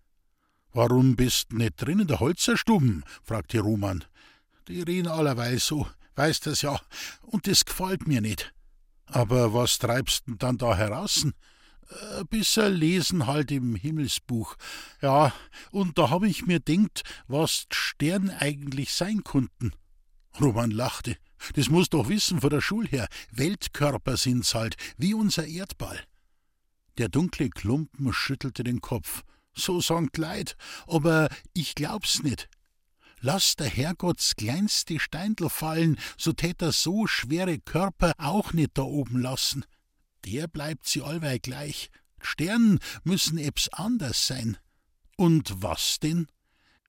Warum 0.73 1.15
bist 1.15 1.53
nicht 1.53 1.75
drin 1.77 2.01
in 2.01 2.09
der 2.09 2.21
Holzerstuben? 2.21 3.05
fragte 3.23 3.61
Roman. 3.61 4.05
Die 4.67 4.83
reden 4.83 5.09
allerweil 5.09 5.59
so, 5.59 5.87
weißt 6.17 6.47
das 6.47 6.63
ja, 6.63 6.81
und 7.23 7.47
das 7.47 7.65
gefällt 7.65 8.09
mir 8.09 8.21
nicht. 8.21 8.53
Aber 9.07 9.55
was 9.55 9.79
treibst 9.79 10.27
denn 10.27 10.39
dann 10.39 10.59
da 10.59 10.77
heraußen? 10.77 11.35
Äh, 11.89 12.25
bisschen 12.25 12.75
lesen 12.75 13.27
halt 13.27 13.51
im 13.51 13.75
Himmelsbuch. 13.77 14.57
Ja, 15.01 15.33
und 15.71 15.99
da 15.99 16.11
hab 16.11 16.23
ich 16.23 16.47
mir 16.47 16.61
denkt, 16.61 17.03
was 17.29 17.67
Stern 17.71 18.31
eigentlich 18.31 18.93
sein 18.95 19.23
konnten. 19.23 19.73
Roman 20.41 20.71
lachte. 20.71 21.17
Das 21.55 21.69
muss 21.69 21.91
doch 21.91 22.09
wissen 22.09 22.41
von 22.41 22.51
der 22.51 22.61
Schule 22.61 22.89
her. 22.89 23.09
Weltkörper 23.31 24.17
sind's 24.17 24.55
halt, 24.55 24.77
wie 24.97 25.15
unser 25.15 25.47
Erdball. 25.47 26.01
Der 26.99 27.09
dunkle 27.09 27.51
Klumpen 27.51 28.13
schüttelte 28.13 28.65
den 28.65 28.81
Kopf 28.81 29.23
so 29.55 29.81
sangt 29.81 30.17
Leid, 30.19 30.57
aber 30.87 31.29
ich 31.53 31.75
glaub's 31.75 32.23
nicht. 32.23 32.49
Lass 33.21 33.57
der 33.57 33.69
Herrgotts 33.69 34.37
kleinste 34.37 35.01
Steindl 35.01 35.49
fallen, 35.49 35.99
so 36.19 36.33
tät 36.33 36.61
er 36.61 36.73
so 36.73 37.07
schwere 37.07 37.59
Körper 37.59 38.13
auch 38.19 38.53
nicht 38.53 38.77
da 38.77 38.83
oben 38.83 39.21
lassen. 39.21 39.65
Der 40.27 40.47
bleibt 40.47 40.87
sie 40.87 41.03
allweil 41.03 41.39
gleich. 41.39 41.91
Sternen 42.21 42.81
müssen 43.03 43.39
ebs 43.39 43.69
anders 43.71 44.27
sein. 44.27 44.59
Und 45.17 45.63
was 45.63 46.01
denn? 46.01 46.27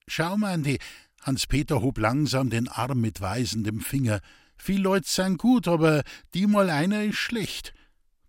Schau 0.08 0.38
mal, 0.38 0.62
die 0.62 0.80
Hans-Peter 1.26 1.82
hob 1.82 1.98
langsam 1.98 2.52
den 2.52 2.68
Arm 2.68 3.02
mit 3.02 3.20
weisendem 3.20 3.82
Finger. 3.82 4.22
Viel 4.58 4.80
Leut 4.80 5.08
sein 5.08 5.38
gut, 5.38 5.68
aber 5.68 6.04
die 6.36 6.46
mal 6.46 6.70
einer 6.70 7.04
ist 7.04 7.18
schlecht. 7.18 7.74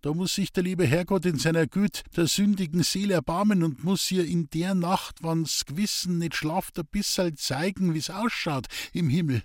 Da 0.01 0.13
muss 0.13 0.33
sich 0.33 0.51
der 0.51 0.63
liebe 0.63 0.85
Herrgott 0.85 1.25
in 1.25 1.37
seiner 1.37 1.67
Güte 1.67 2.01
der 2.15 2.25
sündigen 2.25 2.81
Seele 2.81 3.15
erbarmen 3.15 3.63
und 3.63 3.83
muss 3.83 4.09
ihr 4.09 4.25
in 4.25 4.49
der 4.49 4.73
Nacht, 4.73 5.21
wann's 5.21 5.65
Gewissen 5.65 6.17
nicht 6.17 6.35
schlaft, 6.35 6.79
ein 6.79 6.87
bisserl 6.91 7.35
zeigen, 7.35 7.93
wie's 7.93 8.09
ausschaut 8.09 8.65
im 8.93 9.09
Himmel. 9.09 9.43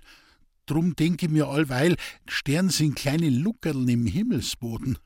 Drum 0.65 0.95
denke 0.95 1.29
mir 1.29 1.47
allweil, 1.47 1.95
Stern 2.27 2.69
sind 2.69 2.95
kleine 2.95 3.29
Luckerln 3.29 3.87
im 3.87 4.07
Himmelsboden. 4.07 4.97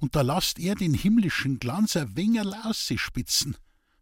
Und 0.00 0.16
da 0.16 0.22
lasst 0.22 0.58
er 0.58 0.74
den 0.74 0.94
himmlischen 0.94 1.60
Glanz 1.60 1.96
ein 1.96 2.14
wenig 2.16 2.46
ausspitzen. 2.62 3.56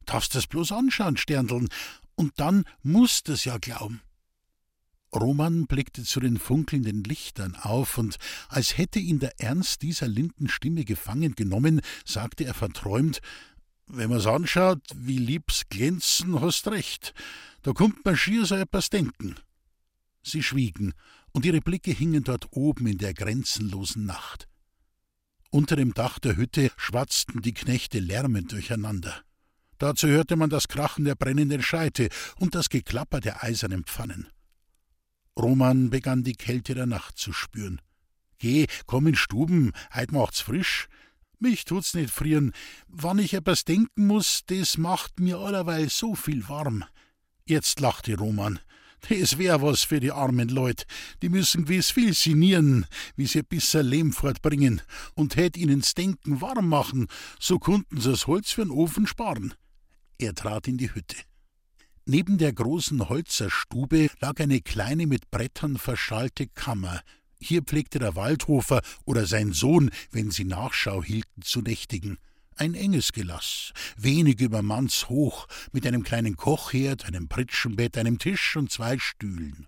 Darfst 0.06 0.34
das 0.34 0.46
bloß 0.46 0.72
anschauen, 0.72 1.16
Sterndeln, 1.16 1.68
und 2.14 2.32
dann 2.36 2.64
musst 2.82 3.28
es 3.28 3.44
ja 3.44 3.58
glauben. 3.58 4.00
Roman 5.14 5.66
blickte 5.66 6.02
zu 6.02 6.20
den 6.20 6.38
funkelnden 6.38 7.04
Lichtern 7.04 7.54
auf, 7.54 7.98
und 7.98 8.16
als 8.48 8.76
hätte 8.76 8.98
ihn 8.98 9.20
der 9.20 9.40
Ernst 9.40 9.82
dieser 9.82 10.08
linden 10.08 10.48
Stimme 10.48 10.84
gefangen 10.84 11.34
genommen, 11.34 11.80
sagte 12.04 12.44
er 12.44 12.54
verträumt 12.54 13.20
Wenn 13.86 14.10
man's 14.10 14.26
anschaut, 14.26 14.82
wie 14.94 15.18
lieb's 15.18 15.68
glänzen, 15.68 16.40
hast 16.40 16.68
recht. 16.68 17.14
Da 17.62 17.72
kommt 17.72 18.04
man 18.04 18.16
schier 18.16 18.44
so 18.44 18.56
etwas 18.56 18.90
denken. 18.90 19.36
Sie 20.22 20.42
schwiegen, 20.42 20.94
und 21.32 21.44
ihre 21.44 21.60
Blicke 21.60 21.92
hingen 21.92 22.24
dort 22.24 22.48
oben 22.52 22.86
in 22.86 22.98
der 22.98 23.14
grenzenlosen 23.14 24.06
Nacht. 24.06 24.48
Unter 25.50 25.76
dem 25.76 25.94
Dach 25.94 26.18
der 26.18 26.36
Hütte 26.36 26.70
schwatzten 26.76 27.42
die 27.42 27.54
Knechte 27.54 28.00
lärmend 28.00 28.52
durcheinander. 28.52 29.22
Dazu 29.84 30.08
hörte 30.08 30.36
man 30.36 30.48
das 30.48 30.68
Krachen 30.68 31.04
der 31.04 31.14
brennenden 31.14 31.60
Scheite 31.60 32.08
und 32.38 32.54
das 32.54 32.70
Geklapper 32.70 33.20
der 33.20 33.44
eisernen 33.44 33.84
Pfannen. 33.84 34.28
Roman 35.38 35.90
begann 35.90 36.24
die 36.24 36.36
Kälte 36.36 36.74
der 36.74 36.86
Nacht 36.86 37.18
zu 37.18 37.34
spüren. 37.34 37.82
Geh, 38.38 38.66
komm 38.86 39.08
in 39.08 39.14
Stuben, 39.14 39.72
heut 39.94 40.10
macht's 40.10 40.40
frisch. 40.40 40.88
Mich 41.38 41.66
tut's 41.66 41.92
nicht 41.92 42.08
frieren. 42.08 42.52
Wann 42.88 43.18
ich 43.18 43.34
etwas 43.34 43.66
denken 43.66 44.06
muss, 44.06 44.46
des 44.46 44.78
macht 44.78 45.20
mir 45.20 45.36
allerweil 45.36 45.90
so 45.90 46.14
viel 46.14 46.48
warm. 46.48 46.84
Jetzt 47.44 47.78
lachte 47.78 48.16
Roman. 48.16 48.60
Das 49.10 49.36
wär 49.36 49.60
was 49.60 49.82
für 49.82 50.00
die 50.00 50.12
armen 50.12 50.48
Leut. 50.48 50.86
Die 51.20 51.28
müssen 51.28 51.66
gewiss 51.66 51.90
viel 51.90 52.14
sinieren, 52.14 52.86
wie 53.16 53.26
sie 53.26 53.42
bisser 53.42 53.82
Lehm 53.82 54.14
fortbringen, 54.14 54.80
und 55.12 55.36
hätt 55.36 55.58
ihnen 55.58 55.84
Denken 55.94 56.40
warm 56.40 56.70
machen, 56.70 57.08
so 57.38 57.58
konnten 57.58 58.00
sie 58.00 58.12
das 58.12 58.26
Holz 58.26 58.54
für'n 58.54 58.70
Ofen 58.70 59.06
sparen. 59.06 59.52
Er 60.24 60.34
trat 60.34 60.68
in 60.68 60.78
die 60.78 60.94
Hütte. 60.94 61.18
Neben 62.06 62.38
der 62.38 62.54
großen 62.54 63.10
Holzerstube 63.10 64.08
lag 64.20 64.40
eine 64.40 64.62
kleine 64.62 65.06
mit 65.06 65.30
Brettern 65.30 65.76
verschalte 65.76 66.46
Kammer. 66.46 67.02
Hier 67.42 67.60
pflegte 67.60 67.98
der 67.98 68.16
Waldhofer 68.16 68.80
oder 69.04 69.26
sein 69.26 69.52
Sohn, 69.52 69.90
wenn 70.12 70.30
sie 70.30 70.44
Nachschau 70.44 71.04
hielten, 71.04 71.42
zu 71.42 71.60
nächtigen. 71.60 72.16
Ein 72.56 72.72
enges 72.72 73.12
Gelass, 73.12 73.74
wenig 73.98 74.40
über 74.40 74.62
Manns 74.62 75.10
hoch, 75.10 75.46
mit 75.72 75.86
einem 75.86 76.04
kleinen 76.04 76.38
Kochherd, 76.38 77.04
einem 77.04 77.28
Pritschenbett, 77.28 77.98
einem 77.98 78.18
Tisch 78.18 78.56
und 78.56 78.72
zwei 78.72 78.98
Stühlen. 78.98 79.66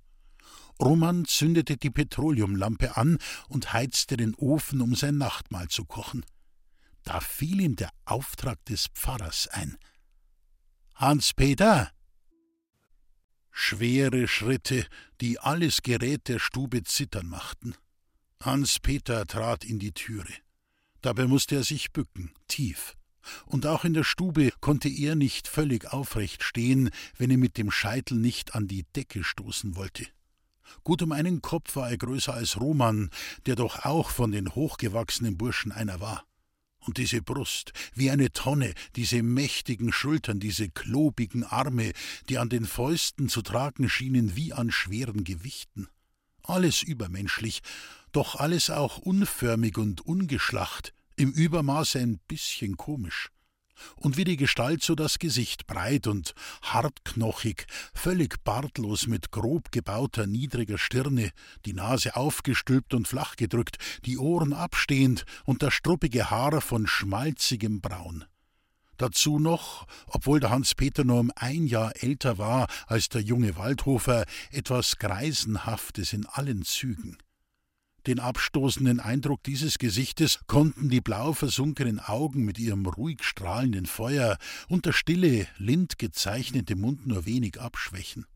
Roman 0.80 1.26
zündete 1.26 1.76
die 1.76 1.90
Petroleumlampe 1.90 2.96
an 2.96 3.18
und 3.50 3.75
heizte 3.75 4.16
den 4.16 4.34
Ofen, 4.36 4.80
um 4.80 4.94
sein 4.94 5.18
Nachtmahl 5.18 5.68
zu 5.68 5.84
kochen. 5.84 6.25
Da 7.04 7.20
fiel 7.20 7.60
ihm 7.60 7.76
der 7.76 7.90
Auftrag 8.06 8.64
des 8.64 8.86
Pfarrers 8.94 9.48
ein. 9.48 9.76
Hans-Peter, 10.98 11.90
Schwere 13.50 14.26
Schritte, 14.28 14.86
die 15.20 15.38
alles 15.38 15.82
Gerät 15.82 16.26
der 16.26 16.38
Stube 16.38 16.84
zittern 16.84 17.26
machten. 17.26 17.74
Hans 18.42 18.80
Peter 18.80 19.26
trat 19.26 19.66
in 19.66 19.78
die 19.78 19.92
Türe. 19.92 20.32
Dabei 21.02 21.26
musste 21.26 21.56
er 21.56 21.64
sich 21.64 21.92
bücken, 21.92 22.32
tief. 22.48 22.96
Und 23.44 23.66
auch 23.66 23.84
in 23.84 23.92
der 23.92 24.04
Stube 24.04 24.52
konnte 24.62 24.88
er 24.88 25.16
nicht 25.16 25.48
völlig 25.48 25.92
aufrecht 25.92 26.42
stehen, 26.42 26.88
wenn 27.18 27.30
er 27.30 27.36
mit 27.36 27.58
dem 27.58 27.70
Scheitel 27.70 28.16
nicht 28.16 28.54
an 28.54 28.66
die 28.66 28.84
Decke 28.94 29.22
stoßen 29.22 29.76
wollte. 29.76 30.06
Gut 30.82 31.02
um 31.02 31.12
einen 31.12 31.42
Kopf 31.42 31.76
war 31.76 31.90
er 31.90 31.98
größer 31.98 32.32
als 32.32 32.58
Roman, 32.58 33.10
der 33.44 33.56
doch 33.56 33.84
auch 33.84 34.08
von 34.08 34.32
den 34.32 34.54
hochgewachsenen 34.54 35.36
Burschen 35.36 35.72
einer 35.72 36.00
war. 36.00 36.24
Und 36.87 36.99
diese 36.99 37.21
Brust, 37.21 37.73
wie 37.95 38.11
eine 38.11 38.31
Tonne, 38.31 38.73
diese 38.95 39.23
mächtigen 39.23 39.93
Schultern, 39.93 40.38
diese 40.38 40.69
klobigen 40.69 41.43
Arme, 41.43 41.93
die 42.28 42.38
an 42.38 42.49
den 42.49 42.64
Fäusten 42.64 43.28
zu 43.28 43.43
tragen 43.43 43.88
schienen 43.88 44.37
wie 44.37 44.52
an 44.52 44.71
schweren 44.71 45.25
Gewichten. 45.25 45.88
Alles 46.45 46.83
übermenschlich, 46.83 47.62
doch 48.12 48.37
alles 48.37 48.70
auch 48.70 48.99
unförmig 48.99 49.79
und 49.79 50.01
ungeschlacht, 50.01 50.94
im 51.16 51.33
Übermaße 51.33 51.99
ein 51.99 52.18
bisschen 52.29 52.77
komisch 52.77 53.31
und 53.96 54.16
wie 54.16 54.24
die 54.24 54.36
Gestalt 54.36 54.82
so 54.82 54.94
das 54.94 55.18
Gesicht 55.18 55.66
breit 55.66 56.06
und 56.06 56.34
hartknochig, 56.62 57.66
völlig 57.94 58.42
bartlos 58.44 59.06
mit 59.06 59.30
grob 59.30 59.72
gebauter 59.72 60.26
niedriger 60.26 60.78
Stirne, 60.78 61.30
die 61.64 61.72
Nase 61.72 62.16
aufgestülpt 62.16 62.94
und 62.94 63.08
flach 63.08 63.36
gedrückt, 63.36 63.78
die 64.04 64.18
Ohren 64.18 64.52
abstehend 64.52 65.24
und 65.44 65.62
das 65.62 65.74
struppige 65.74 66.30
Haar 66.30 66.60
von 66.60 66.86
schmalzigem 66.86 67.80
Braun. 67.80 68.24
Dazu 68.96 69.38
noch, 69.38 69.86
obwohl 70.06 70.40
der 70.40 70.50
Hans-Peter 70.50 71.04
nur 71.04 71.20
um 71.20 71.30
ein 71.36 71.66
Jahr 71.66 71.92
älter 72.02 72.38
war 72.38 72.66
als 72.86 73.08
der 73.08 73.20
junge 73.20 73.56
Waldhofer, 73.56 74.24
etwas 74.50 74.96
Greisenhaftes 74.98 76.12
in 76.12 76.24
allen 76.26 76.64
Zügen. 76.64 77.18
Den 78.07 78.21
abstoßenden 78.21 79.01
Eindruck 79.01 79.42
dieses 79.42 79.79
Gesichtes 79.79 80.38
konnten 80.47 80.88
die 80.88 81.01
blau 81.01 81.33
versunkenen 81.33 81.99
Augen 81.99 82.45
mit 82.45 82.57
ihrem 82.57 82.87
ruhig 82.87 83.25
strahlenden 83.25 83.87
Feuer 83.87 84.38
und 84.69 84.87
der 84.87 84.92
stille, 84.92 85.49
lind 85.59 85.99
gezeichnete 85.99 86.77
Mund 86.77 87.07
nur 87.09 87.27
wenig 87.27 87.61
abschwächen. 87.61 88.27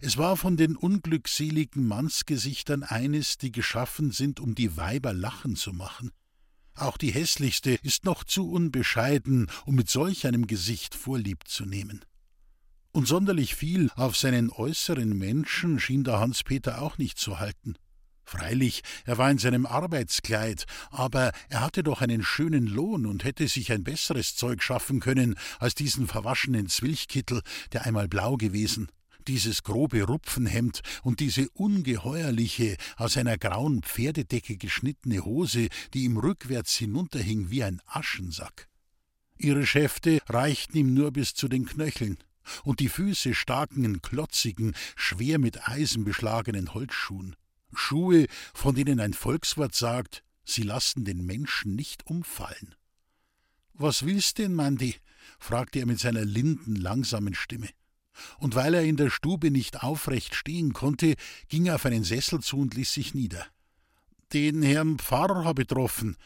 Es 0.00 0.18
war 0.18 0.36
von 0.36 0.56
den 0.56 0.74
unglückseligen 0.74 1.86
Mannsgesichtern 1.86 2.82
eines, 2.82 3.38
die 3.38 3.52
geschaffen 3.52 4.10
sind, 4.10 4.40
um 4.40 4.56
die 4.56 4.76
Weiber 4.76 5.12
lachen 5.12 5.54
zu 5.54 5.72
machen. 5.72 6.10
Auch 6.74 6.96
die 6.96 7.12
hässlichste 7.12 7.78
ist 7.82 8.04
noch 8.04 8.24
zu 8.24 8.50
unbescheiden, 8.50 9.48
um 9.64 9.76
mit 9.76 9.90
solch 9.90 10.26
einem 10.26 10.48
Gesicht 10.48 10.96
Vorlieb 10.96 11.46
zu 11.46 11.66
nehmen. 11.66 12.04
Und 12.90 13.06
sonderlich 13.06 13.54
viel 13.54 13.90
auf 13.94 14.16
seinen 14.16 14.50
äußeren 14.50 15.16
Menschen 15.16 15.78
schien 15.78 16.02
der 16.02 16.18
Hans 16.18 16.42
Peter 16.42 16.82
auch 16.82 16.98
nicht 16.98 17.18
zu 17.18 17.38
halten. 17.38 17.76
Freilich, 18.24 18.82
er 19.04 19.18
war 19.18 19.30
in 19.30 19.38
seinem 19.38 19.66
Arbeitskleid, 19.66 20.64
aber 20.90 21.32
er 21.48 21.60
hatte 21.60 21.82
doch 21.82 22.00
einen 22.00 22.22
schönen 22.22 22.66
Lohn 22.66 23.06
und 23.06 23.24
hätte 23.24 23.48
sich 23.48 23.72
ein 23.72 23.84
besseres 23.84 24.36
Zeug 24.36 24.62
schaffen 24.62 25.00
können 25.00 25.36
als 25.58 25.74
diesen 25.74 26.06
verwaschenen 26.06 26.68
Zwilchkittel, 26.68 27.42
der 27.72 27.84
einmal 27.84 28.08
blau 28.08 28.36
gewesen, 28.36 28.88
dieses 29.28 29.62
grobe 29.62 30.02
Rupfenhemd 30.02 30.80
und 31.02 31.20
diese 31.20 31.48
ungeheuerliche, 31.50 32.76
aus 32.96 33.16
einer 33.16 33.38
grauen 33.38 33.82
Pferdedecke 33.82 34.56
geschnittene 34.56 35.24
Hose, 35.24 35.68
die 35.94 36.04
ihm 36.04 36.16
rückwärts 36.16 36.76
hinunterhing 36.76 37.50
wie 37.50 37.64
ein 37.64 37.80
Aschensack. 37.86 38.68
Ihre 39.38 39.66
Schäfte 39.66 40.20
reichten 40.28 40.76
ihm 40.76 40.94
nur 40.94 41.12
bis 41.12 41.34
zu 41.34 41.48
den 41.48 41.66
Knöcheln, 41.66 42.18
und 42.64 42.80
die 42.80 42.88
Füße 42.88 43.34
staken 43.34 43.84
in 43.84 44.02
klotzigen, 44.02 44.74
schwer 44.96 45.38
mit 45.38 45.68
Eisen 45.68 46.04
beschlagenen 46.04 46.74
Holzschuhen. 46.74 47.36
Schuhe, 47.74 48.26
von 48.54 48.74
denen 48.74 49.00
ein 49.00 49.14
Volkswort 49.14 49.74
sagt, 49.74 50.22
sie 50.44 50.62
lassen 50.62 51.04
den 51.04 51.24
Menschen 51.24 51.74
nicht 51.74 52.06
umfallen. 52.06 52.74
Was 53.74 54.04
willst 54.04 54.38
denn, 54.38 54.54
Mandy? 54.54 54.96
fragte 55.38 55.80
er 55.80 55.86
mit 55.86 55.98
seiner 55.98 56.24
linden, 56.24 56.76
langsamen 56.76 57.34
Stimme. 57.34 57.68
Und 58.38 58.54
weil 58.54 58.74
er 58.74 58.82
in 58.82 58.96
der 58.96 59.10
Stube 59.10 59.50
nicht 59.50 59.82
aufrecht 59.82 60.34
stehen 60.34 60.72
konnte, 60.72 61.14
ging 61.48 61.66
er 61.66 61.76
auf 61.76 61.86
einen 61.86 62.04
Sessel 62.04 62.40
zu 62.40 62.58
und 62.58 62.74
ließ 62.74 62.92
sich 62.92 63.14
nieder. 63.14 63.46
Den 64.32 64.62
Herrn 64.62 64.98
Pfarrer 64.98 65.44
habe 65.44 65.62
getroffen. 65.62 66.16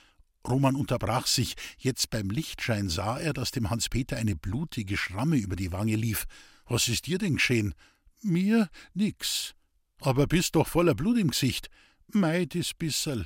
Roman 0.46 0.76
unterbrach 0.76 1.26
sich. 1.26 1.56
Jetzt 1.78 2.10
beim 2.10 2.30
Lichtschein 2.30 2.88
sah 2.88 3.18
er, 3.18 3.32
dass 3.32 3.50
dem 3.50 3.70
Hans-Peter 3.70 4.16
eine 4.16 4.36
blutige 4.36 4.96
Schramme 4.96 5.36
über 5.36 5.56
die 5.56 5.72
Wange 5.72 5.96
lief. 5.96 6.26
Was 6.66 6.88
ist 6.88 7.06
dir 7.06 7.18
denn 7.18 7.34
geschehen? 7.34 7.74
Mir 8.22 8.70
nix. 8.94 9.54
Aber 10.00 10.26
bist 10.26 10.54
doch 10.56 10.68
voller 10.68 10.94
Blut 10.94 11.18
im 11.18 11.30
Gesicht. 11.30 11.70
Mei, 12.12 12.44
das 12.44 12.74
bisserl. 12.74 13.24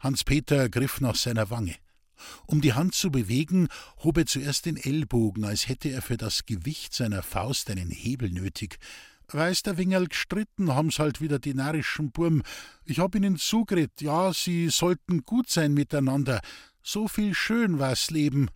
Hans-Peter 0.00 0.68
griff 0.68 1.00
nach 1.00 1.14
seiner 1.14 1.50
Wange. 1.50 1.76
Um 2.46 2.60
die 2.60 2.72
Hand 2.72 2.94
zu 2.94 3.10
bewegen, 3.10 3.68
hob 3.98 4.18
er 4.18 4.26
zuerst 4.26 4.66
den 4.66 4.76
Ellbogen, 4.76 5.44
als 5.44 5.68
hätte 5.68 5.90
er 5.90 6.02
für 6.02 6.16
das 6.16 6.46
Gewicht 6.46 6.92
seiner 6.92 7.22
Faust 7.22 7.70
einen 7.70 7.90
Hebel 7.90 8.30
nötig. 8.30 8.78
Weiß 9.30 9.62
der 9.62 9.76
Wingerl 9.76 10.06
gestritten 10.06 10.74
haben's 10.74 10.98
halt 10.98 11.20
wieder 11.20 11.38
die 11.38 11.52
narrischen 11.52 12.10
Burm. 12.10 12.42
Ich 12.84 12.98
hab 12.98 13.14
ihnen 13.14 13.36
zugeredet, 13.36 14.00
ja, 14.00 14.32
sie 14.32 14.70
sollten 14.70 15.24
gut 15.24 15.50
sein 15.50 15.74
miteinander. 15.74 16.40
So 16.82 17.08
viel 17.08 17.34
schön 17.34 17.78
war's 17.78 18.10
Leben. 18.10 18.48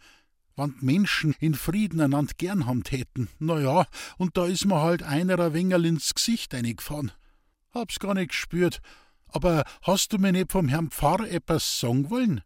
Wann 0.57 0.75
Menschen 0.81 1.35
in 1.41 1.55
Frieden 1.55 2.01
einander 2.01 2.33
gern 2.39 2.67
haben 2.67 2.85
täten. 2.85 3.29
Na 3.39 3.61
ja, 3.61 3.87
und 4.17 4.37
da 4.37 4.47
is 4.47 4.65
mir 4.65 4.81
halt 4.81 5.03
einer 5.03 5.39
ein 5.39 5.53
Wingerl 5.53 5.85
ins 5.85 6.15
Gesicht 6.15 6.55
eingefahren. 6.55 7.13
Hab's 7.75 7.99
gar 7.99 8.15
nicht 8.15 8.31
gespürt. 8.31 8.81
Aber 9.29 9.65
hast 9.83 10.13
du 10.13 10.19
mir 10.19 10.33
nicht 10.33 10.53
vom 10.53 10.69
Herrn 10.69 10.91
Pfarrer 10.91 11.31
etwas 11.31 11.81
sagen 11.81 12.11
wollen? 12.11 12.43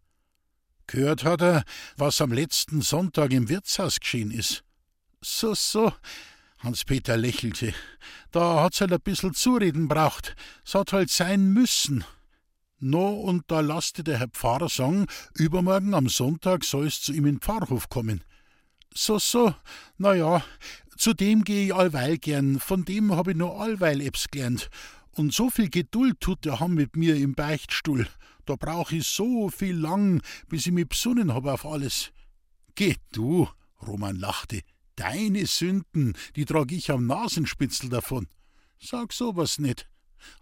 Gehört 0.86 1.24
hat 1.24 1.42
er, 1.42 1.64
was 1.96 2.20
am 2.20 2.32
letzten 2.32 2.80
Sonntag 2.80 3.32
im 3.32 3.48
Wirtshaus 3.48 3.98
geschehen 3.98 4.30
ist. 4.30 4.62
So, 5.20 5.54
so. 5.54 5.92
Hans-Peter 6.58 7.16
lächelte. 7.16 7.74
Da 8.30 8.62
hat's 8.62 8.80
halt 8.80 8.92
ein 8.92 9.00
bissel 9.00 9.32
Zureden 9.32 9.88
braucht. 9.88 10.36
Es 10.64 10.74
hat 10.74 10.92
halt 10.92 11.10
sein 11.10 11.52
müssen. 11.52 12.04
No, 12.78 13.08
und 13.14 13.44
da 13.48 13.60
lasste 13.60 14.04
der 14.04 14.18
Herr 14.18 14.28
Pfarrer 14.28 14.68
sagen, 14.68 15.06
übermorgen 15.34 15.94
am 15.94 16.08
Sonntag 16.08 16.64
soll's 16.64 17.00
zu 17.02 17.12
ihm 17.12 17.26
in 17.26 17.36
den 17.36 17.40
Pfarrhof 17.40 17.88
kommen. 17.88 18.22
So, 18.94 19.18
so. 19.18 19.54
Na 19.98 20.14
ja, 20.14 20.44
zu 20.96 21.14
dem 21.14 21.42
gehe 21.42 21.66
ich 21.66 21.74
allweil 21.74 22.18
gern, 22.18 22.60
von 22.60 22.84
dem 22.84 23.14
hab 23.14 23.28
ich 23.28 23.36
nur 23.36 23.60
allweil 23.60 24.00
ebs 24.00 24.28
gelernt. 24.30 24.70
Und 25.16 25.32
so 25.32 25.48
viel 25.48 25.70
Geduld 25.70 26.20
tut 26.20 26.44
der 26.44 26.60
haben 26.60 26.74
mit 26.74 26.94
mir 26.94 27.16
im 27.16 27.34
Beichtstuhl. 27.34 28.06
Da 28.44 28.54
brauch 28.54 28.92
ich 28.92 29.06
so 29.06 29.48
viel 29.48 29.74
lang, 29.74 30.20
bis 30.48 30.66
ich 30.66 30.72
mich 30.72 30.90
besonnen 30.90 31.32
hab 31.32 31.46
auf 31.46 31.64
alles. 31.64 32.12
Geh 32.74 32.96
du, 33.12 33.48
Roman 33.80 34.16
lachte. 34.16 34.60
Deine 34.94 35.46
Sünden, 35.46 36.12
die 36.36 36.44
trag 36.44 36.70
ich 36.70 36.90
am 36.90 37.06
Nasenspitzel 37.06 37.88
davon. 37.88 38.28
Sag 38.78 39.14
sowas 39.14 39.58
nicht. 39.58 39.88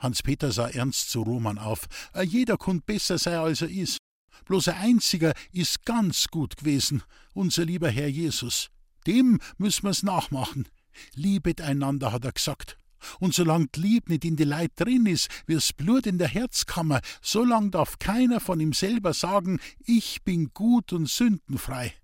Hans-Peter 0.01 0.51
sah 0.51 0.67
ernst 0.67 1.09
zu 1.09 1.23
Roman 1.23 1.59
auf. 1.59 1.87
Jeder 2.25 2.57
kund 2.57 2.85
besser 2.85 3.19
sein, 3.19 3.39
als 3.39 3.63
er 3.63 3.71
is. 3.71 3.99
Bloß 4.45 4.69
ein 4.69 4.77
einziger 4.77 5.35
ist 5.53 5.85
ganz 5.85 6.27
gut 6.27 6.57
gewesen, 6.57 7.05
unser 7.33 7.65
lieber 7.65 7.91
Herr 7.91 8.09
Jesus. 8.09 8.71
Dem 9.07 9.39
müssen 9.57 9.85
wir's 9.85 10.03
nachmachen. 10.03 10.69
Liebet 11.15 11.61
einander, 11.61 12.11
hat 12.11 12.25
er 12.25 12.33
gesagt. 12.33 12.77
Und 13.21 13.35
solange 13.35 13.69
die 13.75 13.81
Lieb 13.81 14.09
nicht 14.09 14.25
in 14.25 14.37
die 14.37 14.45
Leid 14.45 14.73
drin 14.77 15.07
ist, 15.07 15.29
wie's 15.47 15.73
Blut 15.73 16.07
in 16.07 16.19
der 16.19 16.29
Herzkammer, 16.29 17.01
solang 17.23 17.71
darf 17.71 17.99
keiner 17.99 18.41
von 18.41 18.61
ihm 18.61 18.73
selber 18.73 19.15
sagen, 19.15 19.61
ich 19.85 20.23
bin 20.23 20.51
gut 20.55 20.93
und 20.93 21.09
sündenfrei. 21.09 21.95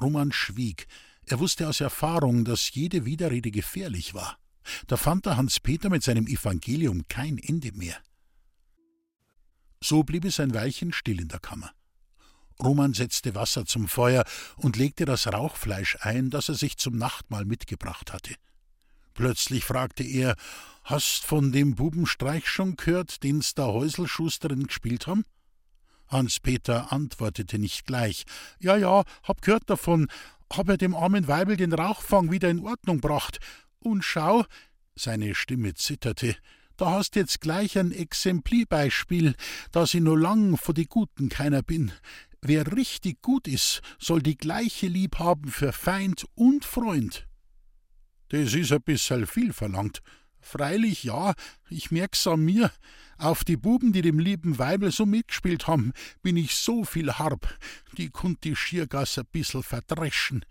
Roman 0.00 0.32
schwieg. 0.32 0.86
Er 1.26 1.40
wusste 1.40 1.68
aus 1.68 1.80
Erfahrung, 1.80 2.44
dass 2.44 2.72
jede 2.74 3.04
Widerrede 3.04 3.50
gefährlich 3.50 4.14
war. 4.14 4.38
Da 4.86 4.96
fand 4.96 5.26
der 5.26 5.36
Hans-Peter 5.36 5.90
mit 5.90 6.02
seinem 6.02 6.26
Evangelium 6.26 7.06
kein 7.08 7.38
Ende 7.38 7.72
mehr. 7.72 7.96
So 9.82 10.02
blieb 10.02 10.24
es 10.24 10.40
ein 10.40 10.54
Weilchen 10.54 10.92
still 10.92 11.20
in 11.20 11.28
der 11.28 11.40
Kammer. 11.40 11.72
Roman 12.62 12.94
setzte 12.94 13.34
Wasser 13.34 13.66
zum 13.66 13.86
Feuer 13.86 14.24
und 14.56 14.76
legte 14.76 15.04
das 15.04 15.26
Rauchfleisch 15.26 15.98
ein, 16.00 16.30
das 16.30 16.48
er 16.48 16.54
sich 16.54 16.78
zum 16.78 16.96
Nachtmahl 16.96 17.44
mitgebracht 17.44 18.12
hatte. 18.12 18.34
Plötzlich 19.16 19.64
fragte 19.64 20.04
er: 20.04 20.36
Hast 20.84 21.24
von 21.24 21.50
dem 21.50 21.74
Bubenstreich 21.74 22.46
schon 22.46 22.76
gehört, 22.76 23.22
den's 23.24 23.54
da 23.54 23.66
Häuselschusterin 23.66 24.66
gespielt 24.66 25.06
haben? 25.06 25.24
Hans-Peter 26.08 26.92
antwortete 26.92 27.58
nicht 27.58 27.86
gleich. 27.86 28.24
Ja, 28.60 28.76
ja, 28.76 29.02
hab 29.24 29.42
gehört 29.42 29.68
davon, 29.68 30.06
hab 30.52 30.68
er 30.68 30.76
dem 30.76 30.94
armen 30.94 31.26
Weibel 31.26 31.56
den 31.56 31.72
Rauchfang 31.72 32.30
wieder 32.30 32.48
in 32.50 32.60
Ordnung 32.60 33.00
gebracht. 33.00 33.38
Und 33.80 34.04
schau, 34.04 34.44
seine 34.94 35.34
Stimme 35.34 35.74
zitterte, 35.74 36.36
da 36.76 36.90
hast 36.90 37.16
jetzt 37.16 37.40
gleich 37.40 37.78
ein 37.78 37.90
Exemplarbeispiel, 37.90 39.34
dass 39.72 39.94
ich 39.94 40.02
nur 40.02 40.18
lang 40.18 40.58
vor 40.58 40.74
die 40.74 40.86
Guten 40.86 41.30
keiner 41.30 41.62
bin. 41.62 41.90
Wer 42.42 42.76
richtig 42.76 43.22
gut 43.22 43.48
ist, 43.48 43.80
soll 43.98 44.22
die 44.22 44.36
gleiche 44.36 44.86
Lieb 44.86 45.18
haben 45.18 45.50
für 45.50 45.72
Feind 45.72 46.26
und 46.34 46.64
Freund. 46.64 47.26
Das 48.28 48.54
ist 48.54 48.72
ein 48.72 48.82
bisschen 48.82 49.26
viel 49.26 49.52
verlangt. 49.52 50.02
Freilich 50.40 51.04
ja, 51.04 51.34
ich 51.68 51.90
merk's 51.90 52.26
an 52.26 52.40
mir. 52.40 52.70
Auf 53.18 53.44
die 53.44 53.56
Buben, 53.56 53.92
die 53.92 54.02
dem 54.02 54.18
lieben 54.18 54.58
Weibel 54.58 54.92
so 54.92 55.06
mitgespielt 55.06 55.66
haben, 55.66 55.92
bin 56.22 56.36
ich 56.36 56.54
so 56.54 56.84
viel 56.84 57.14
harb, 57.14 57.48
die 57.96 58.10
kunt 58.10 58.44
die 58.44 58.54
Schiergasse 58.54 59.22
ein 59.22 59.26
bissel 59.32 59.62
verdreschen. 59.62 60.44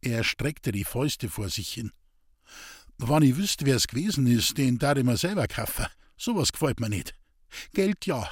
Er 0.00 0.22
streckte 0.22 0.72
die 0.72 0.84
Fäuste 0.84 1.28
vor 1.28 1.48
sich 1.48 1.72
hin. 1.72 1.90
Wann 2.98 3.22
ich 3.22 3.36
wüsste, 3.36 3.66
wer's 3.66 3.88
gewesen 3.88 4.26
ist, 4.26 4.58
den 4.58 4.78
darf 4.78 4.98
ich 4.98 5.04
mir 5.04 5.16
selber 5.16 5.48
kaufen. 5.48 5.86
Sowas 6.16 6.52
gefällt 6.52 6.80
mir 6.80 6.88
nicht. 6.88 7.14
Geld 7.72 8.06
ja. 8.06 8.28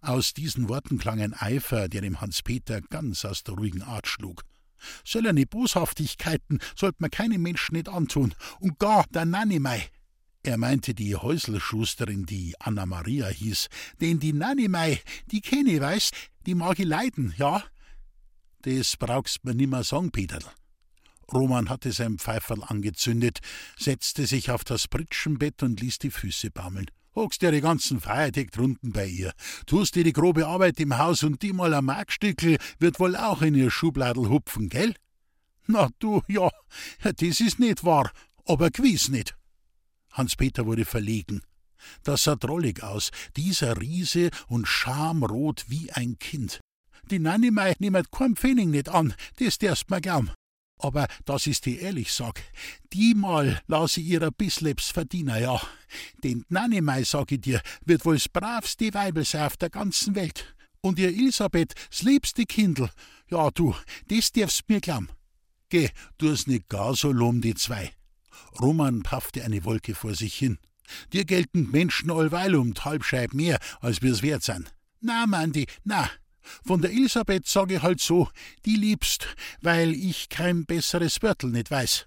Aus 0.00 0.34
diesen 0.34 0.68
Worten 0.68 0.98
klang 0.98 1.20
ein 1.20 1.34
Eifer, 1.34 1.88
der 1.88 2.02
dem 2.02 2.20
Hans-Peter 2.20 2.80
ganz 2.80 3.24
aus 3.24 3.44
der 3.44 3.54
ruhigen 3.54 3.82
Art 3.82 4.06
schlug. 4.06 4.42
Söllerne 5.04 5.46
Boshaftigkeiten 5.46 6.60
sollte 6.76 6.98
man 7.00 7.10
keinem 7.10 7.42
Menschen 7.42 7.76
nicht 7.76 7.88
antun, 7.88 8.34
und 8.60 8.78
gar 8.78 9.04
der 9.10 9.24
Nanimei. 9.24 9.88
Er 10.42 10.58
meinte 10.58 10.94
die 10.94 11.16
Häuselschusterin, 11.16 12.26
die 12.26 12.54
Anna 12.60 12.84
Maria 12.84 13.28
hieß, 13.28 13.68
denn 14.00 14.20
die 14.20 14.34
Nanimei, 14.34 15.00
die 15.30 15.40
kenne 15.40 15.80
weiß, 15.80 16.10
die 16.46 16.54
mag 16.54 16.78
ich 16.78 16.84
leiden, 16.84 17.34
ja? 17.38 17.64
Das 18.62 18.96
brauchst 18.96 19.44
mir 19.44 19.54
nimmer 19.54 19.84
sagen, 19.84 20.10
Peterl. 20.10 20.44
Roman 21.32 21.70
hatte 21.70 21.92
sein 21.92 22.18
Pfeiferl 22.18 22.62
angezündet, 22.62 23.38
setzte 23.78 24.26
sich 24.26 24.50
auf 24.50 24.64
das 24.64 24.88
Pritschenbett 24.88 25.62
und 25.62 25.80
ließ 25.80 25.98
die 25.98 26.10
Füße 26.10 26.50
baumeln. 26.50 26.90
Hockst 27.14 27.42
dir 27.42 27.52
die 27.52 27.60
ganzen 27.60 28.00
Feiertag 28.00 28.50
drunten 28.50 28.92
bei 28.92 29.06
ihr. 29.06 29.32
Tust 29.66 29.94
dir 29.94 30.02
die 30.02 30.12
grobe 30.12 30.46
Arbeit 30.46 30.80
im 30.80 30.98
Haus 30.98 31.22
und 31.22 31.42
die 31.42 31.52
mal 31.52 31.72
am 31.74 31.84
Markstückel 31.84 32.58
wird 32.78 32.98
wohl 32.98 33.14
auch 33.14 33.42
in 33.42 33.54
ihr 33.54 33.70
Schubladel 33.70 34.28
hupfen, 34.28 34.68
gell? 34.68 34.94
Na 35.66 35.88
du, 36.00 36.22
ja, 36.28 36.50
das 37.02 37.40
ist 37.40 37.60
nicht 37.60 37.84
wahr, 37.84 38.10
aber 38.44 38.70
gewiss 38.70 39.08
nicht. 39.08 39.36
Hans-Peter 40.12 40.66
wurde 40.66 40.84
verlegen. 40.84 41.42
Das 42.02 42.24
sah 42.24 42.36
drollig 42.36 42.82
aus, 42.82 43.10
dieser 43.36 43.80
Riese 43.80 44.30
und 44.48 44.66
schamrot 44.66 45.64
wie 45.68 45.92
ein 45.92 46.18
Kind. 46.18 46.60
Die 47.10 47.18
Nanimei 47.18 47.74
nimmt 47.78 48.10
kein 48.10 48.36
Pfennig 48.36 48.68
nicht 48.68 48.88
an, 48.88 49.14
das 49.38 49.58
darfst 49.58 49.90
mir 49.90 50.00
glauben. 50.00 50.30
Aber 50.84 51.06
dass 51.24 51.46
ich's 51.46 51.62
dir 51.62 51.80
ehrlich 51.80 52.12
sag, 52.12 52.42
die 52.92 53.14
mal 53.14 53.62
lass 53.68 53.96
ich 53.96 54.04
ihr 54.04 54.20
a 54.20 54.28
bissleps 54.28 54.90
verdienen, 54.90 55.40
ja. 55.40 55.58
Den 56.22 56.44
Nannemei, 56.50 57.04
sag 57.04 57.32
ich 57.32 57.40
dir, 57.40 57.62
wird 57.86 58.04
wohl's 58.04 58.28
bravste 58.28 58.92
Weibel 58.92 59.24
sein 59.24 59.46
auf 59.46 59.56
der 59.56 59.70
ganzen 59.70 60.14
Welt. 60.14 60.54
Und 60.82 60.98
ihr 60.98 61.08
Elisabeth, 61.08 61.72
s 61.90 62.02
liebste 62.02 62.44
Kindl. 62.44 62.90
Ja, 63.30 63.50
du, 63.50 63.74
das 64.08 64.30
darfst 64.32 64.68
mir 64.68 64.82
glauben. 64.82 65.08
Geh, 65.70 65.88
tu's 66.18 66.46
nicht 66.46 66.68
gar 66.68 66.94
so 66.94 67.10
lom, 67.12 67.40
die 67.40 67.54
zwei. 67.54 67.90
Roman 68.60 69.02
paffte 69.02 69.42
eine 69.42 69.64
Wolke 69.64 69.94
vor 69.94 70.14
sich 70.14 70.34
hin. 70.34 70.58
Dir 71.14 71.24
gelten 71.24 71.70
Menschen 71.70 72.10
allweil 72.10 72.56
um 72.56 72.74
halbscheib 72.74 73.32
mehr, 73.32 73.58
als 73.80 74.02
wir's 74.02 74.20
wert 74.20 74.42
sein. 74.42 74.68
Na, 75.00 75.26
Mandy, 75.26 75.66
na, 75.82 76.10
von 76.64 76.82
der 76.82 76.90
Elisabeth 76.90 77.46
sage 77.46 77.76
ich 77.76 77.82
halt 77.82 78.00
so, 78.00 78.28
die 78.64 78.76
liebst, 78.76 79.28
weil 79.60 79.92
ich 79.92 80.28
kein 80.28 80.66
besseres 80.66 81.22
Wörtel 81.22 81.50
nicht 81.50 81.70
weiß. 81.70 82.06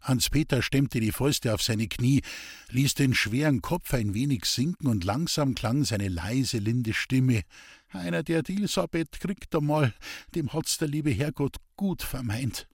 Hans-Peter 0.00 0.62
stemmte 0.62 0.98
die 1.00 1.12
Fäuste 1.12 1.52
auf 1.52 1.62
seine 1.62 1.86
Knie, 1.86 2.22
ließ 2.70 2.94
den 2.94 3.14
schweren 3.14 3.60
Kopf 3.60 3.92
ein 3.92 4.14
wenig 4.14 4.46
sinken 4.46 4.86
und 4.86 5.04
langsam 5.04 5.54
klang 5.54 5.84
seine 5.84 6.08
leise, 6.08 6.58
linde 6.58 6.94
Stimme. 6.94 7.42
Einer, 7.88 8.22
der 8.22 8.42
die 8.42 8.56
Elisabeth 8.56 9.20
kriegt 9.20 9.54
einmal, 9.54 9.94
dem 10.34 10.52
hat's 10.52 10.78
der 10.78 10.88
liebe 10.88 11.10
Herrgott 11.10 11.56
gut 11.76 12.02
vermeint. 12.02 12.66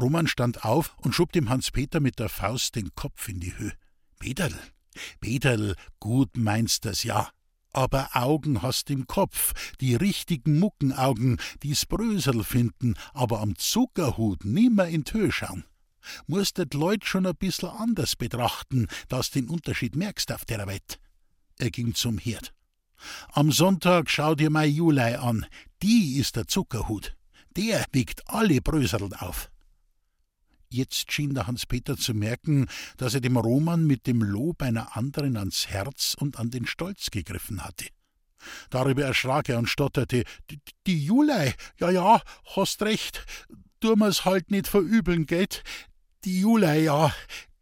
Roman 0.00 0.26
stand 0.26 0.64
auf 0.64 0.96
und 0.98 1.14
schob 1.14 1.32
dem 1.32 1.50
Hans-Peter 1.50 2.00
mit 2.00 2.18
der 2.18 2.30
Faust 2.30 2.76
den 2.76 2.94
Kopf 2.94 3.28
in 3.28 3.40
die 3.40 3.56
Höhe. 3.58 3.74
Peterl, 4.18 4.54
Peterl, 5.20 5.76
gut 6.00 6.36
meinst 6.36 6.86
das 6.86 7.02
ja 7.02 7.30
aber 7.72 8.10
Augen 8.12 8.62
hast 8.62 8.90
im 8.90 9.06
Kopf, 9.06 9.52
die 9.80 9.94
richtigen 9.94 10.58
Muckenaugen, 10.58 11.38
die's 11.62 11.86
Brösel 11.86 12.44
finden, 12.44 12.94
aber 13.12 13.40
am 13.40 13.56
Zuckerhut 13.56 14.44
nimmer 14.44 14.88
in 14.88 15.04
Tö 15.04 15.30
schauen. 15.30 15.64
Musst 16.26 16.58
det 16.58 16.74
Leut 16.74 17.04
schon 17.04 17.26
ein 17.26 17.36
bissel 17.36 17.68
anders 17.68 18.16
betrachten, 18.16 18.88
dass 19.08 19.30
den 19.30 19.48
Unterschied 19.48 19.96
merkst 19.96 20.32
auf 20.32 20.44
der 20.44 20.66
Welt. 20.66 20.98
Er 21.58 21.70
ging 21.70 21.94
zum 21.94 22.18
Herd. 22.18 22.52
Am 23.32 23.52
Sonntag 23.52 24.10
schau 24.10 24.34
dir 24.34 24.50
mei 24.50 24.66
Julei 24.66 25.18
an, 25.18 25.46
die 25.82 26.16
ist 26.18 26.36
der 26.36 26.46
Zuckerhut. 26.46 27.16
Der 27.56 27.84
wiegt 27.92 28.28
alle 28.28 28.60
Brösel 28.60 29.14
auf. 29.14 29.50
Jetzt 30.72 31.12
schien 31.12 31.34
der 31.34 31.46
Hans-Peter 31.46 31.98
zu 31.98 32.14
merken, 32.14 32.66
dass 32.96 33.12
er 33.12 33.20
dem 33.20 33.36
Roman 33.36 33.86
mit 33.86 34.06
dem 34.06 34.22
Lob 34.22 34.62
einer 34.62 34.96
anderen 34.96 35.36
ans 35.36 35.68
Herz 35.68 36.16
und 36.18 36.38
an 36.38 36.50
den 36.50 36.66
Stolz 36.66 37.10
gegriffen 37.10 37.62
hatte. 37.62 37.86
Darüber 38.70 39.04
erschrak 39.04 39.50
er 39.50 39.58
und 39.58 39.68
stotterte: 39.68 40.24
Die, 40.86 41.04
Julei, 41.04 41.54
ja, 41.78 41.90
ja, 41.90 42.22
hast 42.56 42.82
recht, 42.82 43.26
tu 43.80 43.96
mir's 43.96 44.24
halt 44.24 44.50
nicht 44.50 44.66
verübeln, 44.66 45.26
geht. 45.26 45.62
Die 46.24 46.40
Julei, 46.40 46.80
ja, 46.84 47.14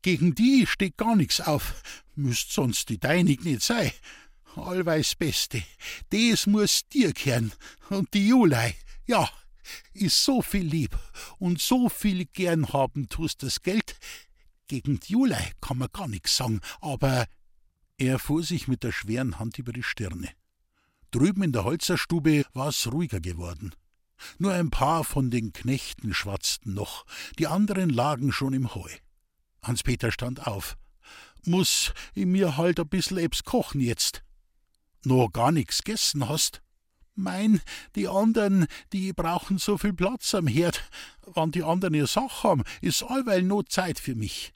gegen 0.03 0.35
die 0.35 0.67
steht 0.67 0.97
gar 0.97 1.17
nix 1.17 1.41
auf. 1.41 1.83
Müsst 2.15 2.53
sonst 2.53 2.89
die 2.91 2.99
deinig 2.99 3.43
nicht 3.43 3.63
sein. 3.63 3.91
Allweis 4.55 5.15
Beste, 5.15 5.63
des 6.13 6.47
muss 6.47 6.89
dir 6.89 7.13
kehren. 7.13 7.53
Und 7.89 8.15
die 8.15 8.29
Julei, 8.29 8.77
ja, 9.07 9.29
ist 9.93 10.25
so 10.25 10.43
viel 10.43 10.67
lieb 10.67 10.99
und 11.39 11.61
so 11.61 11.89
viel 11.89 12.25
gern 12.27 12.73
haben 12.73 13.09
tust 13.09 13.43
das 13.43 13.63
Geld. 13.63 13.99
Gegen 14.67 15.01
die 15.01 15.13
Julei 15.13 15.53
kann 15.61 15.79
man 15.79 15.89
gar 15.93 16.09
nix 16.09 16.37
sagen, 16.37 16.61
aber 16.81 17.27
er 17.99 18.19
fuhr 18.19 18.43
sich 18.43 18.69
mit 18.69 18.83
der 18.83 18.93
schweren 18.93 19.39
Hand 19.39 19.59
über 19.59 19.73
die 19.73 19.83
Stirne. 19.83 20.31
Drüben 21.11 21.43
in 21.43 21.53
der 21.53 21.65
Holzerstube 21.65 22.45
war's 22.55 22.87
ruhiger 22.87 23.21
geworden. 23.21 23.75
Nur 24.39 24.53
ein 24.53 24.71
paar 24.71 25.05
von 25.05 25.31
den 25.31 25.53
Knechten 25.53 26.15
schwatzten 26.15 26.75
noch, 26.75 27.05
die 27.39 27.47
anderen 27.47 27.91
lagen 27.91 28.33
schon 28.33 28.53
im 28.53 28.75
Heu. 28.75 28.91
Hans-Peter 29.63 30.13
stand 30.13 30.47
auf. 30.47 30.77
Muss 31.45 31.93
ich 32.15 32.27
mir 32.27 32.57
halt 32.57 32.79
a 32.81 32.85
bissel 32.85 33.19
ebs 33.19 33.45
kochen 33.45 33.81
jetzt. 33.81 34.23
Noch 35.05 35.29
gar 35.29 35.53
nix 35.53 35.83
gessen 35.83 36.29
hast? 36.29 36.63
Mein, 37.23 37.61
die 37.95 38.09
anderen, 38.09 38.67
die 38.93 39.13
brauchen 39.13 39.59
so 39.59 39.79
viel 39.79 39.93
Platz 39.93 40.35
am 40.35 40.47
Herd. 40.47 40.83
Wann 41.27 41.51
die 41.53 41.63
anderen 41.63 41.95
ihr 41.95 42.07
Sach 42.07 42.45
haben, 42.45 42.63
ist 42.81 43.03
allweil 43.03 43.43
no 43.43 43.63
Zeit 43.63 43.99
für 43.99 44.15
mich. 44.15 44.53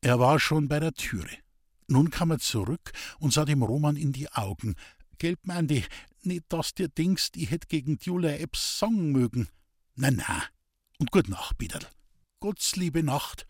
Er 0.00 0.18
war 0.18 0.40
schon 0.40 0.68
bei 0.68 0.80
der 0.80 0.92
Türe. 0.92 1.30
Nun 1.86 2.10
kam 2.10 2.30
er 2.30 2.38
zurück 2.38 2.92
und 3.18 3.32
sah 3.32 3.44
dem 3.44 3.62
Roman 3.62 3.96
in 3.96 4.12
die 4.12 4.30
Augen. 4.32 4.74
Gelb, 5.18 5.40
Mandy, 5.44 5.84
nicht, 6.22 6.44
dass 6.48 6.74
dir 6.74 6.88
denkst, 6.88 7.30
ich 7.36 7.50
hätt 7.50 7.68
gegen 7.68 7.98
Julia 8.00 8.32
Epps 8.32 8.78
sagen 8.78 9.12
mögen. 9.12 9.48
Na, 9.94 10.10
na. 10.10 10.42
Und 10.98 11.10
gut 11.10 11.28
Nacht, 11.28 11.58
Biederl. 11.58 11.86
Gott's 12.40 12.76
liebe 12.76 13.02
Nacht. 13.02 13.46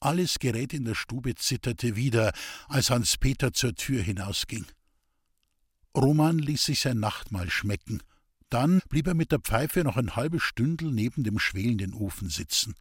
Alles 0.00 0.38
Gerät 0.38 0.72
in 0.72 0.84
der 0.84 0.94
Stube 0.94 1.34
zitterte 1.34 1.96
wieder, 1.96 2.32
als 2.68 2.90
Hans 2.90 3.16
Peter 3.16 3.52
zur 3.52 3.74
Tür 3.74 4.02
hinausging. 4.02 4.66
Roman 5.96 6.38
ließ 6.38 6.64
sich 6.64 6.80
sein 6.80 7.00
Nachtmahl 7.00 7.50
schmecken. 7.50 8.02
Dann 8.50 8.82
blieb 8.88 9.06
er 9.06 9.14
mit 9.14 9.32
der 9.32 9.40
Pfeife 9.40 9.82
noch 9.82 9.96
ein 9.96 10.14
halbes 10.14 10.42
Stündel 10.42 10.92
neben 10.92 11.24
dem 11.24 11.38
schwelenden 11.38 11.94
Ofen 11.94 12.28
sitzen. 12.28 12.74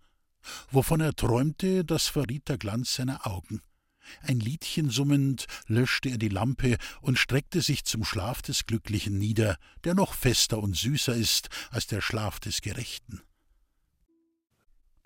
Wovon 0.70 1.02
er 1.02 1.16
träumte, 1.16 1.86
das 1.86 2.08
verriet 2.08 2.50
der 2.50 2.58
Glanz 2.58 2.96
seiner 2.96 3.26
Augen. 3.26 3.62
Ein 4.22 4.40
Liedchen 4.40 4.92
summend 4.92 5.48
löschte 5.66 6.10
er 6.10 6.18
die 6.20 6.30
Lampe 6.30 6.78
und 7.02 7.18
streckte 7.18 7.62
sich 7.62 7.86
zum 7.86 8.04
Schlaf 8.04 8.44
des 8.44 8.68
Glücklichen 8.68 9.18
nieder, 9.18 9.58
der 9.84 9.96
noch 9.96 10.14
fester 10.14 10.60
und 10.60 10.76
süßer 10.76 11.16
ist 11.16 11.50
als 11.72 11.88
der 11.88 12.02
Schlaf 12.02 12.40
des 12.40 12.62
Gerechten. 12.62 13.22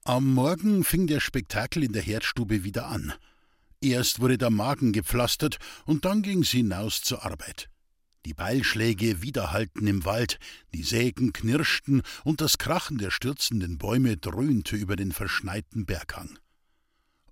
Am 0.04 0.34
Morgen 0.34 0.84
fing 0.84 1.08
der 1.08 1.20
Spektakel 1.22 1.84
in 1.84 1.94
der 1.94 2.02
Herdstube 2.02 2.64
wieder 2.64 2.88
an. 2.88 3.14
Erst 3.80 4.20
wurde 4.20 4.38
der 4.38 4.50
Magen 4.50 4.92
gepflastert 4.92 5.60
und 5.86 6.04
dann 6.04 6.22
ging 6.22 6.44
sie 6.44 6.58
hinaus 6.58 7.02
zur 7.02 7.24
Arbeit. 7.24 7.70
Die 8.26 8.34
Beilschläge 8.34 9.22
widerhallten 9.22 9.88
im 9.88 10.04
Wald, 10.04 10.40
die 10.74 10.84
Sägen 10.84 11.32
knirschten 11.32 12.02
und 12.26 12.42
das 12.42 12.58
Krachen 12.58 12.98
der 12.98 13.12
stürzenden 13.12 13.78
Bäume 13.78 14.18
dröhnte 14.18 14.76
über 14.76 14.96
den 14.96 15.12
verschneiten 15.12 15.86
Berghang. 15.86 16.38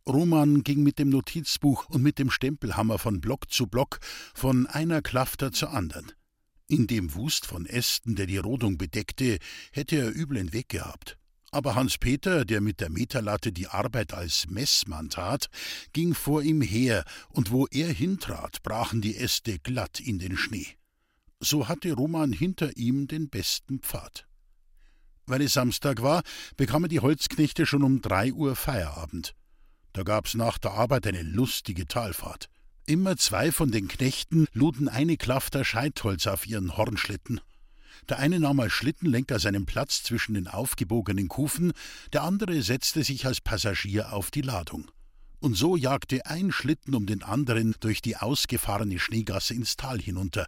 Roman 0.08 0.64
ging 0.64 0.84
mit 0.84 1.00
dem 1.00 1.10
Notizbuch 1.10 1.90
und 1.90 2.02
mit 2.02 2.18
dem 2.18 2.32
Stempelhammer 2.32 2.98
von 2.98 3.20
Block 3.20 3.52
zu 3.52 3.68
Block, 3.68 4.00
von 4.34 4.66
einer 4.66 5.02
Klafter 5.02 5.52
zur 5.52 5.72
anderen. 5.72 6.14
In 6.70 6.88
dem 6.88 7.14
Wust 7.16 7.46
von 7.46 7.66
Ästen, 7.66 8.16
der 8.16 8.26
die 8.26 8.38
Rodung 8.38 8.78
bedeckte, 8.78 9.40
hätte 9.74 9.98
er 9.98 10.16
üblen 10.16 10.54
Weg 10.54 10.70
gehabt. 10.70 11.18
Aber 11.52 11.76
Hans 11.76 11.98
Peter, 11.98 12.44
der 12.44 12.60
mit 12.60 12.82
der 12.82 12.90
Meterlatte 12.90 13.52
die 13.52 13.68
Arbeit 13.68 14.14
als 14.14 14.48
Messmann 14.50 15.10
tat, 15.10 15.48
ging 15.94 16.14
vor 16.14 16.42
ihm 16.42 16.62
her, 16.62 17.06
und 17.30 17.52
wo 17.52 17.68
er 17.68 17.92
hintrat, 17.92 18.62
brachen 18.64 19.02
die 19.02 19.16
Äste 19.16 19.58
glatt 19.60 20.00
in 20.00 20.20
den 20.20 20.38
Schnee. 20.38 20.68
So 21.40 21.68
hatte 21.68 21.94
Roman 21.94 22.34
hinter 22.34 22.76
ihm 22.76 23.08
den 23.08 23.30
besten 23.30 23.80
Pfad. 23.80 24.28
Weil 25.26 25.42
es 25.42 25.54
Samstag 25.54 26.02
war, 26.02 26.24
bekamen 26.58 26.90
die 26.90 27.00
Holzknechte 27.00 27.66
schon 27.66 27.84
um 27.84 28.02
drei 28.02 28.34
Uhr 28.34 28.56
Feierabend. 28.56 29.34
Da 29.94 30.04
gab's 30.04 30.36
nach 30.36 30.58
der 30.58 30.72
Arbeit 30.72 31.08
eine 31.08 31.24
lustige 31.24 31.88
Talfahrt. 31.88 32.50
Immer 32.86 33.18
zwei 33.18 33.52
von 33.52 33.72
den 33.72 33.88
Knechten 33.88 34.48
luden 34.54 34.88
eine 34.88 35.18
Klafter 35.18 35.66
Scheitholz 35.66 36.28
auf 36.28 36.48
ihren 36.48 36.78
Hornschlitten. 36.78 37.42
Der 38.10 38.20
eine 38.20 38.40
nahm 38.40 38.60
als 38.62 38.72
Schlittenlenker 38.72 39.38
seinen 39.38 39.66
Platz 39.66 40.04
zwischen 40.04 40.36
den 40.36 40.48
aufgebogenen 40.48 41.28
Kufen, 41.28 41.74
der 42.14 42.24
andere 42.24 42.62
setzte 42.62 43.04
sich 43.04 43.26
als 43.26 43.42
Passagier 43.42 44.14
auf 44.14 44.32
die 44.32 44.42
Ladung. 44.42 44.90
Und 45.40 45.56
so 45.56 45.76
jagte 45.76 46.26
ein 46.26 46.52
Schlitten 46.52 46.96
um 46.96 47.06
den 47.06 47.22
anderen 47.22 47.76
durch 47.80 48.02
die 48.02 48.16
ausgefahrene 48.16 48.98
Schneegasse 48.98 49.54
ins 49.54 49.76
Tal 49.76 50.00
hinunter. 50.00 50.48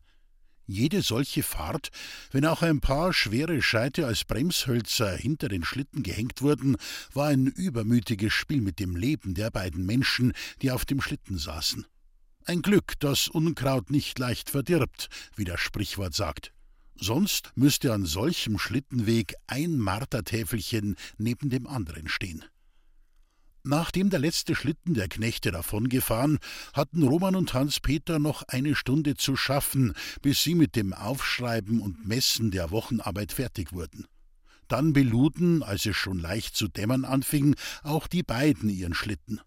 Jede 0.66 1.02
solche 1.02 1.44
Fahrt, 1.44 1.90
wenn 2.32 2.46
auch 2.46 2.62
ein 2.62 2.80
paar 2.80 3.12
schwere 3.12 3.62
Scheite 3.62 4.06
als 4.06 4.24
Bremshölzer 4.24 5.16
hinter 5.18 5.50
den 5.50 5.64
Schlitten 5.64 6.04
gehängt 6.04 6.42
wurden, 6.42 6.78
war 7.14 7.28
ein 7.28 7.48
übermütiges 7.48 8.34
Spiel 8.34 8.62
mit 8.62 8.80
dem 8.80 8.96
Leben 8.96 9.34
der 9.34 9.50
beiden 9.52 9.86
Menschen, 9.86 10.34
die 10.62 10.72
auf 10.72 10.86
dem 10.86 11.02
Schlitten 11.02 11.38
saßen. 11.38 11.86
Ein 12.46 12.62
Glück, 12.62 12.94
das 13.00 13.28
Unkraut 13.28 13.90
nicht 13.90 14.18
leicht 14.18 14.50
verdirbt, 14.50 15.10
wie 15.36 15.44
das 15.44 15.60
Sprichwort 15.60 16.14
sagt. 16.14 16.54
Sonst 17.02 17.52
müsste 17.56 17.94
an 17.94 18.06
solchem 18.06 18.60
Schlittenweg 18.60 19.36
ein 19.48 19.78
Martertäfelchen 19.78 20.96
neben 21.18 21.50
dem 21.50 21.66
anderen 21.66 22.10
stehen. 22.10 22.44
Nachdem 23.64 24.10
der 24.10 24.20
letzte 24.20 24.56
Schlitten 24.56 24.94
der 24.94 25.08
Knechte 25.08 25.52
davongefahren, 25.52 26.40
hatten 26.74 27.04
Roman 27.04 27.36
und 27.36 27.54
Hans 27.54 27.80
Peter 27.80 28.20
noch 28.20 28.44
eine 28.48 28.76
Stunde 28.76 29.16
zu 29.16 29.36
schaffen, 29.36 29.94
bis 30.22 30.44
sie 30.44 30.56
mit 30.56 30.76
dem 30.76 30.94
Aufschreiben 30.94 31.82
und 31.82 32.08
Messen 32.08 32.52
der 32.52 32.72
Wochenarbeit 32.72 33.34
fertig 33.34 33.74
wurden. 33.74 34.06
Dann 34.68 34.94
beluden, 34.94 35.64
als 35.64 35.86
es 35.86 35.98
schon 35.98 36.20
leicht 36.20 36.56
zu 36.56 36.68
dämmern 36.68 37.04
anfing, 37.04 37.56
auch 37.84 38.08
die 38.08 38.24
beiden 38.24 38.70
ihren 38.70 38.94
Schlitten. 38.94 39.42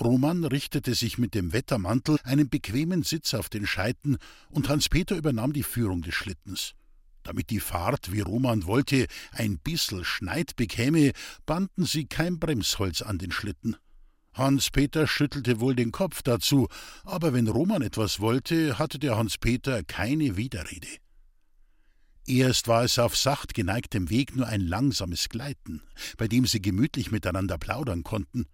Roman 0.00 0.44
richtete 0.44 0.94
sich 0.94 1.18
mit 1.18 1.34
dem 1.34 1.52
Wettermantel 1.52 2.18
einen 2.24 2.48
bequemen 2.48 3.02
Sitz 3.02 3.34
auf 3.34 3.48
den 3.48 3.66
Scheiten, 3.66 4.16
und 4.50 4.68
Hans-Peter 4.68 5.16
übernahm 5.16 5.52
die 5.52 5.62
Führung 5.62 6.02
des 6.02 6.14
Schlittens. 6.14 6.74
Damit 7.22 7.50
die 7.50 7.60
Fahrt, 7.60 8.12
wie 8.12 8.20
Roman 8.20 8.66
wollte, 8.66 9.06
ein 9.32 9.58
bissel 9.58 10.04
Schneid 10.04 10.56
bekäme, 10.56 11.12
banden 11.46 11.84
sie 11.84 12.06
kein 12.06 12.38
Bremsholz 12.38 13.02
an 13.02 13.18
den 13.18 13.30
Schlitten. 13.30 13.76
Hans-Peter 14.34 15.06
schüttelte 15.06 15.60
wohl 15.60 15.76
den 15.76 15.92
Kopf 15.92 16.22
dazu, 16.22 16.68
aber 17.04 17.34
wenn 17.34 17.48
Roman 17.48 17.82
etwas 17.82 18.18
wollte, 18.18 18.78
hatte 18.78 18.98
der 18.98 19.16
Hans-Peter 19.16 19.84
keine 19.84 20.36
Widerrede. 20.36 20.88
Erst 22.26 22.68
war 22.68 22.84
es 22.84 22.98
auf 22.98 23.16
sacht 23.16 23.52
geneigtem 23.52 24.08
Weg 24.08 24.34
nur 24.34 24.46
ein 24.46 24.60
langsames 24.60 25.28
Gleiten, 25.28 25.82
bei 26.16 26.28
dem 26.28 26.46
sie 26.46 26.62
gemütlich 26.62 27.10
miteinander 27.10 27.58
plaudern 27.58 28.04
konnten. 28.04 28.46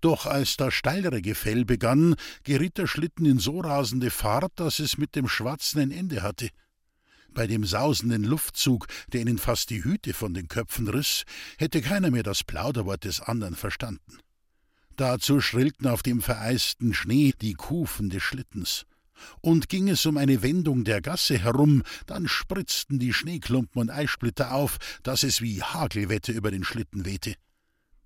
Doch 0.00 0.26
als 0.26 0.56
das 0.56 0.74
steilere 0.74 1.22
Gefäll 1.22 1.64
begann, 1.64 2.14
geriet 2.44 2.78
der 2.78 2.86
Schlitten 2.86 3.26
in 3.26 3.38
so 3.38 3.60
rasende 3.60 4.10
Fahrt, 4.10 4.52
dass 4.56 4.78
es 4.78 4.98
mit 4.98 5.14
dem 5.16 5.28
Schwatzen 5.28 5.80
ein 5.80 5.90
Ende 5.90 6.22
hatte. 6.22 6.50
Bei 7.30 7.46
dem 7.46 7.64
sausenden 7.64 8.24
Luftzug, 8.24 8.86
der 9.12 9.20
ihnen 9.20 9.38
fast 9.38 9.68
die 9.70 9.84
Hüte 9.84 10.14
von 10.14 10.32
den 10.32 10.48
Köpfen 10.48 10.88
riss, 10.88 11.24
hätte 11.58 11.82
keiner 11.82 12.10
mehr 12.10 12.22
das 12.22 12.42
Plauderwort 12.44 13.04
des 13.04 13.20
anderen 13.20 13.54
verstanden. 13.54 14.18
Dazu 14.96 15.42
schrillten 15.42 15.86
auf 15.86 16.02
dem 16.02 16.22
vereisten 16.22 16.94
Schnee 16.94 17.34
die 17.38 17.52
Kufen 17.52 18.08
des 18.08 18.22
Schlittens. 18.22 18.86
Und 19.40 19.68
ging 19.68 19.88
es 19.88 20.06
um 20.06 20.16
eine 20.16 20.42
Wendung 20.42 20.84
der 20.84 21.02
Gasse 21.02 21.38
herum, 21.38 21.82
dann 22.06 22.28
spritzten 22.28 22.98
die 22.98 23.12
Schneeklumpen 23.12 23.82
und 23.82 23.90
Eissplitter 23.90 24.52
auf, 24.52 24.78
dass 25.02 25.22
es 25.22 25.42
wie 25.42 25.62
Hagelwette 25.62 26.32
über 26.32 26.50
den 26.50 26.64
Schlitten 26.64 27.04
wehte. 27.04 27.34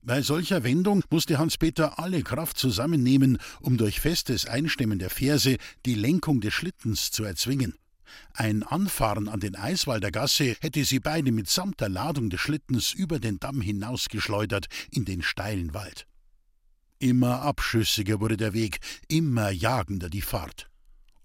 Bei 0.03 0.23
solcher 0.23 0.65
Wendung 0.65 1.05
musste 1.11 1.39
Hans-Peter 1.39 1.99
alle 1.99 2.23
Kraft 2.23 2.57
zusammennehmen, 2.57 3.39
um 3.61 3.77
durch 3.77 4.01
festes 4.01 4.47
Einstemmen 4.47 4.99
der 4.99 5.11
Ferse 5.11 5.57
die 5.85 5.95
Lenkung 5.95 6.41
des 6.41 6.55
Schlittens 6.55 7.11
zu 7.11 7.25
erzwingen. 7.25 7.75
Ein 8.33 8.63
Anfahren 8.63 9.29
an 9.29 9.41
den 9.41 9.57
Eiswalder 9.57 10.11
Gasse 10.11 10.57
hätte 10.61 10.85
sie 10.85 11.01
beide 11.01 11.33
mitsamt 11.33 11.81
der 11.81 11.91
Ladung 11.91 12.31
des 12.31 12.41
Schlittens 12.41 12.95
über 12.95 13.19
den 13.19 13.39
Damm 13.39 13.61
hinausgeschleudert 13.61 14.67
in 14.91 15.05
den 15.05 15.23
steilen 15.23 15.75
Wald. 15.75 16.07
Immer 16.99 17.43
abschüssiger 17.43 18.21
wurde 18.21 18.39
der 18.39 18.55
Weg, 18.55 18.79
immer 19.07 19.51
jagender 19.51 20.09
die 20.09 20.23
Fahrt. 20.23 20.71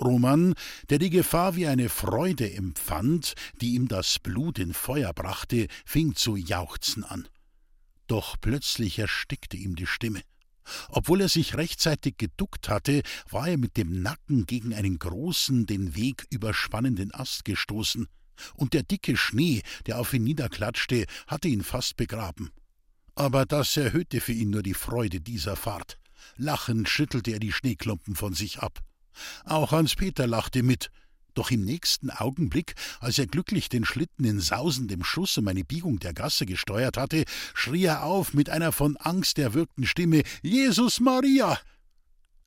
Roman, 0.02 0.54
der 0.90 1.00
die 1.00 1.10
Gefahr 1.10 1.56
wie 1.56 1.68
eine 1.68 1.88
Freude 1.88 2.52
empfand, 2.52 3.34
die 3.62 3.76
ihm 3.76 3.88
das 3.88 4.20
Blut 4.20 4.60
in 4.60 4.74
Feuer 4.74 5.14
brachte, 5.14 5.68
fing 5.86 6.16
zu 6.16 6.36
jauchzen 6.36 7.06
an. 7.06 7.28
Doch 8.08 8.36
plötzlich 8.40 9.00
erstickte 9.00 9.58
ihm 9.58 9.76
die 9.76 9.88
Stimme. 9.88 10.22
Obwohl 10.90 11.22
er 11.22 11.30
sich 11.30 11.56
rechtzeitig 11.56 12.18
geduckt 12.18 12.70
hatte, 12.70 13.02
war 13.30 13.48
er 13.48 13.58
mit 13.58 13.78
dem 13.78 14.02
Nacken 14.02 14.46
gegen 14.46 14.74
einen 14.74 14.98
großen, 14.98 15.66
den 15.66 15.96
Weg 15.96 16.26
überspannenden 16.30 17.14
Ast 17.14 17.46
gestoßen, 17.46 18.08
und 18.56 18.74
der 18.74 18.84
dicke 18.84 19.16
Schnee, 19.16 19.62
der 19.86 20.00
auf 20.00 20.14
ihn 20.14 20.24
niederklatschte, 20.24 21.06
hatte 21.28 21.48
ihn 21.48 21.64
fast 21.64 21.96
begraben. 21.98 22.52
Aber 23.16 23.46
das 23.46 23.78
erhöhte 23.78 24.20
für 24.20 24.34
ihn 24.34 24.50
nur 24.50 24.64
die 24.64 24.74
Freude 24.74 25.22
dieser 25.22 25.56
Fahrt. 25.56 25.98
Lachend 26.36 26.90
schüttelte 26.90 27.32
er 27.32 27.40
die 27.40 27.54
Schneeklumpen 27.54 28.16
von 28.16 28.34
sich 28.34 28.60
ab. 28.60 28.80
Auch 29.46 29.72
Hans 29.72 29.96
Peter 29.96 30.28
lachte 30.28 30.64
mit, 30.64 30.92
doch 31.38 31.52
im 31.52 31.64
nächsten 31.64 32.10
Augenblick, 32.10 32.74
als 33.00 33.20
er 33.20 33.28
glücklich 33.28 33.70
den 33.70 33.86
Schlitten 33.86 34.26
in 34.26 34.40
sausendem 34.40 35.04
Schuss 35.04 35.38
um 35.38 35.48
eine 35.48 35.64
Biegung 35.64 36.00
der 36.00 36.14
Gasse 36.14 36.46
gesteuert 36.46 36.98
hatte, 36.98 37.26
schrie 37.54 37.86
er 37.86 38.04
auf 38.04 38.34
mit 38.34 38.50
einer 38.50 38.72
von 38.72 38.98
Angst 38.98 39.38
erwürgten 39.40 39.86
Stimme 39.86 40.24
Jesus 40.42 41.00
Maria. 41.00 41.60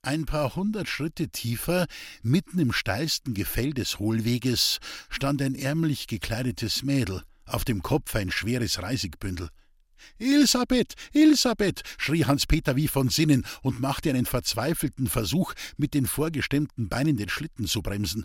Ein 0.02 0.26
paar 0.26 0.54
hundert 0.54 0.88
Schritte 0.88 1.28
tiefer, 1.28 1.86
mitten 2.22 2.58
im 2.58 2.72
steilsten 2.72 3.34
Gefäll 3.34 3.74
des 3.74 3.98
Hohlweges, 3.98 4.78
stand 5.10 5.42
ein 5.42 5.54
ärmlich 5.54 6.06
gekleidetes 6.06 6.82
Mädel, 6.82 7.22
auf 7.44 7.64
dem 7.64 7.82
Kopf 7.82 8.14
ein 8.14 8.30
schweres 8.30 8.80
Reisigbündel. 8.80 9.48
Elisabeth, 10.18 10.94
Elisabeth, 11.12 11.82
schrie 11.98 12.24
Hans-Peter 12.24 12.76
wie 12.76 12.88
von 12.88 13.08
Sinnen 13.08 13.44
und 13.62 13.80
machte 13.80 14.10
einen 14.10 14.26
verzweifelten 14.26 15.08
Versuch, 15.08 15.54
mit 15.76 15.94
den 15.94 16.06
vorgestemmten 16.06 16.88
Beinen 16.88 17.16
den 17.16 17.28
Schlitten 17.28 17.66
zu 17.66 17.82
bremsen. 17.82 18.24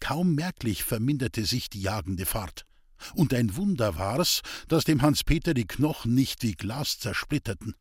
Kaum 0.00 0.34
merklich 0.34 0.82
verminderte 0.82 1.44
sich 1.44 1.70
die 1.70 1.82
jagende 1.82 2.26
Fahrt. 2.26 2.66
Und 3.14 3.32
ein 3.32 3.56
Wunder 3.56 3.98
war's, 3.98 4.42
dass 4.68 4.84
dem 4.84 5.02
Hans-Peter 5.02 5.54
die 5.54 5.66
Knochen 5.66 6.14
nicht 6.14 6.42
wie 6.42 6.52
Glas 6.52 6.98
zersplitterten. 6.98 7.74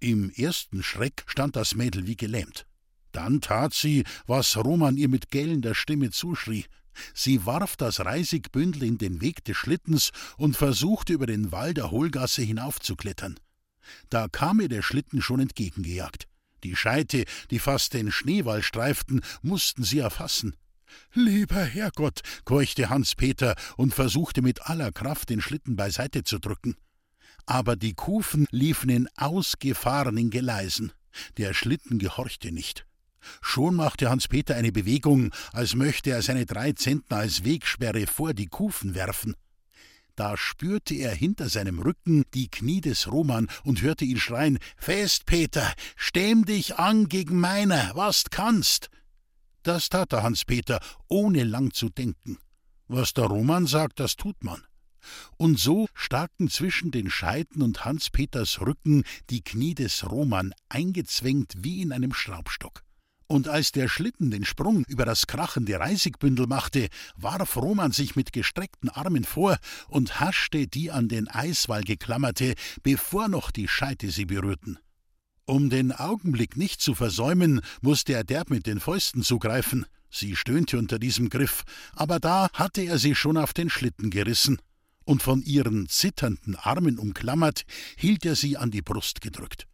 Im 0.00 0.30
ersten 0.30 0.82
Schreck 0.82 1.24
stand 1.26 1.56
das 1.56 1.74
Mädel 1.74 2.06
wie 2.06 2.16
gelähmt. 2.16 2.66
Dann 3.12 3.40
tat 3.40 3.72
sie, 3.72 4.04
was 4.26 4.56
Roman 4.56 4.98
ihr 4.98 5.08
mit 5.08 5.30
gellender 5.30 5.74
Stimme 5.74 6.10
zuschrie. 6.10 6.66
Sie 7.14 7.46
warf 7.46 7.76
das 7.76 8.00
Reisigbündel 8.00 8.82
in 8.82 8.98
den 8.98 9.20
Weg 9.20 9.44
des 9.44 9.56
Schlittens 9.56 10.10
und 10.36 10.56
versuchte 10.56 11.12
über 11.12 11.26
den 11.26 11.52
Wall 11.52 11.72
der 11.72 11.90
Hohlgasse 11.90 12.42
hinaufzuklettern. 12.42 13.38
Da 14.10 14.28
kam 14.28 14.60
ihr 14.60 14.68
der 14.68 14.82
Schlitten 14.82 15.22
schon 15.22 15.40
entgegengejagt. 15.40 16.26
Die 16.64 16.76
Scheite, 16.76 17.24
die 17.50 17.58
fast 17.58 17.94
den 17.94 18.10
Schneewall 18.10 18.62
streiften, 18.62 19.20
mussten 19.42 19.84
sie 19.84 19.98
erfassen. 19.98 20.56
Lieber 21.14 21.64
Herrgott, 21.64 22.20
keuchte 22.44 22.90
Hans-Peter 22.90 23.54
und 23.76 23.94
versuchte 23.94 24.42
mit 24.42 24.62
aller 24.62 24.92
Kraft 24.92 25.30
den 25.30 25.40
Schlitten 25.40 25.76
beiseite 25.76 26.24
zu 26.24 26.38
drücken. 26.38 26.76
Aber 27.46 27.76
die 27.76 27.94
Kufen 27.94 28.46
liefen 28.50 28.90
in 28.90 29.08
ausgefahrenen 29.16 30.30
Geleisen. 30.30 30.92
Der 31.38 31.54
Schlitten 31.54 31.98
gehorchte 31.98 32.52
nicht. 32.52 32.86
Schon 33.40 33.74
machte 33.74 34.10
Hans-Peter 34.10 34.54
eine 34.54 34.72
Bewegung, 34.72 35.32
als 35.52 35.74
möchte 35.74 36.10
er 36.10 36.22
seine 36.22 36.46
drei 36.46 36.72
Zentner 36.72 37.18
als 37.18 37.44
Wegsperre 37.44 38.06
vor 38.06 38.34
die 38.34 38.46
Kufen 38.46 38.94
werfen. 38.94 39.34
Da 40.16 40.36
spürte 40.36 40.94
er 40.94 41.14
hinter 41.14 41.48
seinem 41.48 41.78
Rücken 41.78 42.24
die 42.32 42.48
Knie 42.48 42.80
des 42.80 43.10
Roman 43.12 43.48
und 43.64 43.82
hörte 43.82 44.06
ihn 44.06 44.18
schreien: 44.18 44.58
Fest, 44.76 45.26
Peter, 45.26 45.72
stemm 45.94 46.46
dich 46.46 46.78
an 46.78 47.08
gegen 47.08 47.38
meiner, 47.38 47.92
was 47.94 48.24
kannst! 48.30 48.88
Das 49.66 49.88
tat 49.88 50.12
der 50.12 50.22
Hans-Peter, 50.22 50.78
ohne 51.08 51.42
lang 51.42 51.72
zu 51.72 51.88
denken. 51.88 52.38
Was 52.86 53.14
der 53.14 53.24
Roman 53.24 53.66
sagt, 53.66 53.98
das 53.98 54.14
tut 54.14 54.44
man. 54.44 54.62
Und 55.38 55.58
so 55.58 55.88
starken 55.92 56.48
zwischen 56.48 56.92
den 56.92 57.10
Scheiten 57.10 57.62
und 57.62 57.84
Hans-Peters 57.84 58.60
Rücken 58.60 59.02
die 59.28 59.42
Knie 59.42 59.74
des 59.74 60.08
Roman 60.08 60.54
eingezwängt 60.68 61.54
wie 61.64 61.82
in 61.82 61.90
einem 61.90 62.14
Schraubstock. 62.14 62.84
Und 63.26 63.48
als 63.48 63.72
der 63.72 63.88
Schlitten 63.88 64.30
den 64.30 64.44
Sprung 64.44 64.84
über 64.86 65.04
das 65.04 65.26
krachende 65.26 65.80
Reisigbündel 65.80 66.46
machte, 66.46 66.86
warf 67.16 67.56
Roman 67.56 67.90
sich 67.90 68.14
mit 68.14 68.32
gestreckten 68.32 68.88
Armen 68.88 69.24
vor 69.24 69.58
und 69.88 70.20
haschte 70.20 70.68
die 70.68 70.92
an 70.92 71.08
den 71.08 71.26
Eiswall 71.26 71.82
geklammerte, 71.82 72.54
bevor 72.84 73.26
noch 73.26 73.50
die 73.50 73.66
Scheite 73.66 74.12
sie 74.12 74.26
berührten. 74.26 74.78
Um 75.48 75.70
den 75.70 75.92
Augenblick 75.92 76.56
nicht 76.56 76.80
zu 76.80 76.96
versäumen, 76.96 77.60
musste 77.80 78.14
er 78.14 78.24
derb 78.24 78.50
mit 78.50 78.66
den 78.66 78.80
Fäusten 78.80 79.22
zugreifen. 79.22 79.86
Sie 80.10 80.34
stöhnte 80.34 80.76
unter 80.76 80.98
diesem 80.98 81.30
Griff, 81.30 81.62
aber 81.94 82.18
da 82.18 82.48
hatte 82.52 82.82
er 82.82 82.98
sie 82.98 83.14
schon 83.14 83.36
auf 83.36 83.52
den 83.52 83.70
Schlitten 83.70 84.10
gerissen, 84.10 84.58
und 85.04 85.22
von 85.22 85.42
ihren 85.42 85.88
zitternden 85.88 86.56
Armen 86.56 86.98
umklammert, 86.98 87.62
hielt 87.96 88.26
er 88.26 88.34
sie 88.34 88.56
an 88.56 88.72
die 88.72 88.82
Brust 88.82 89.20
gedrückt. 89.20 89.68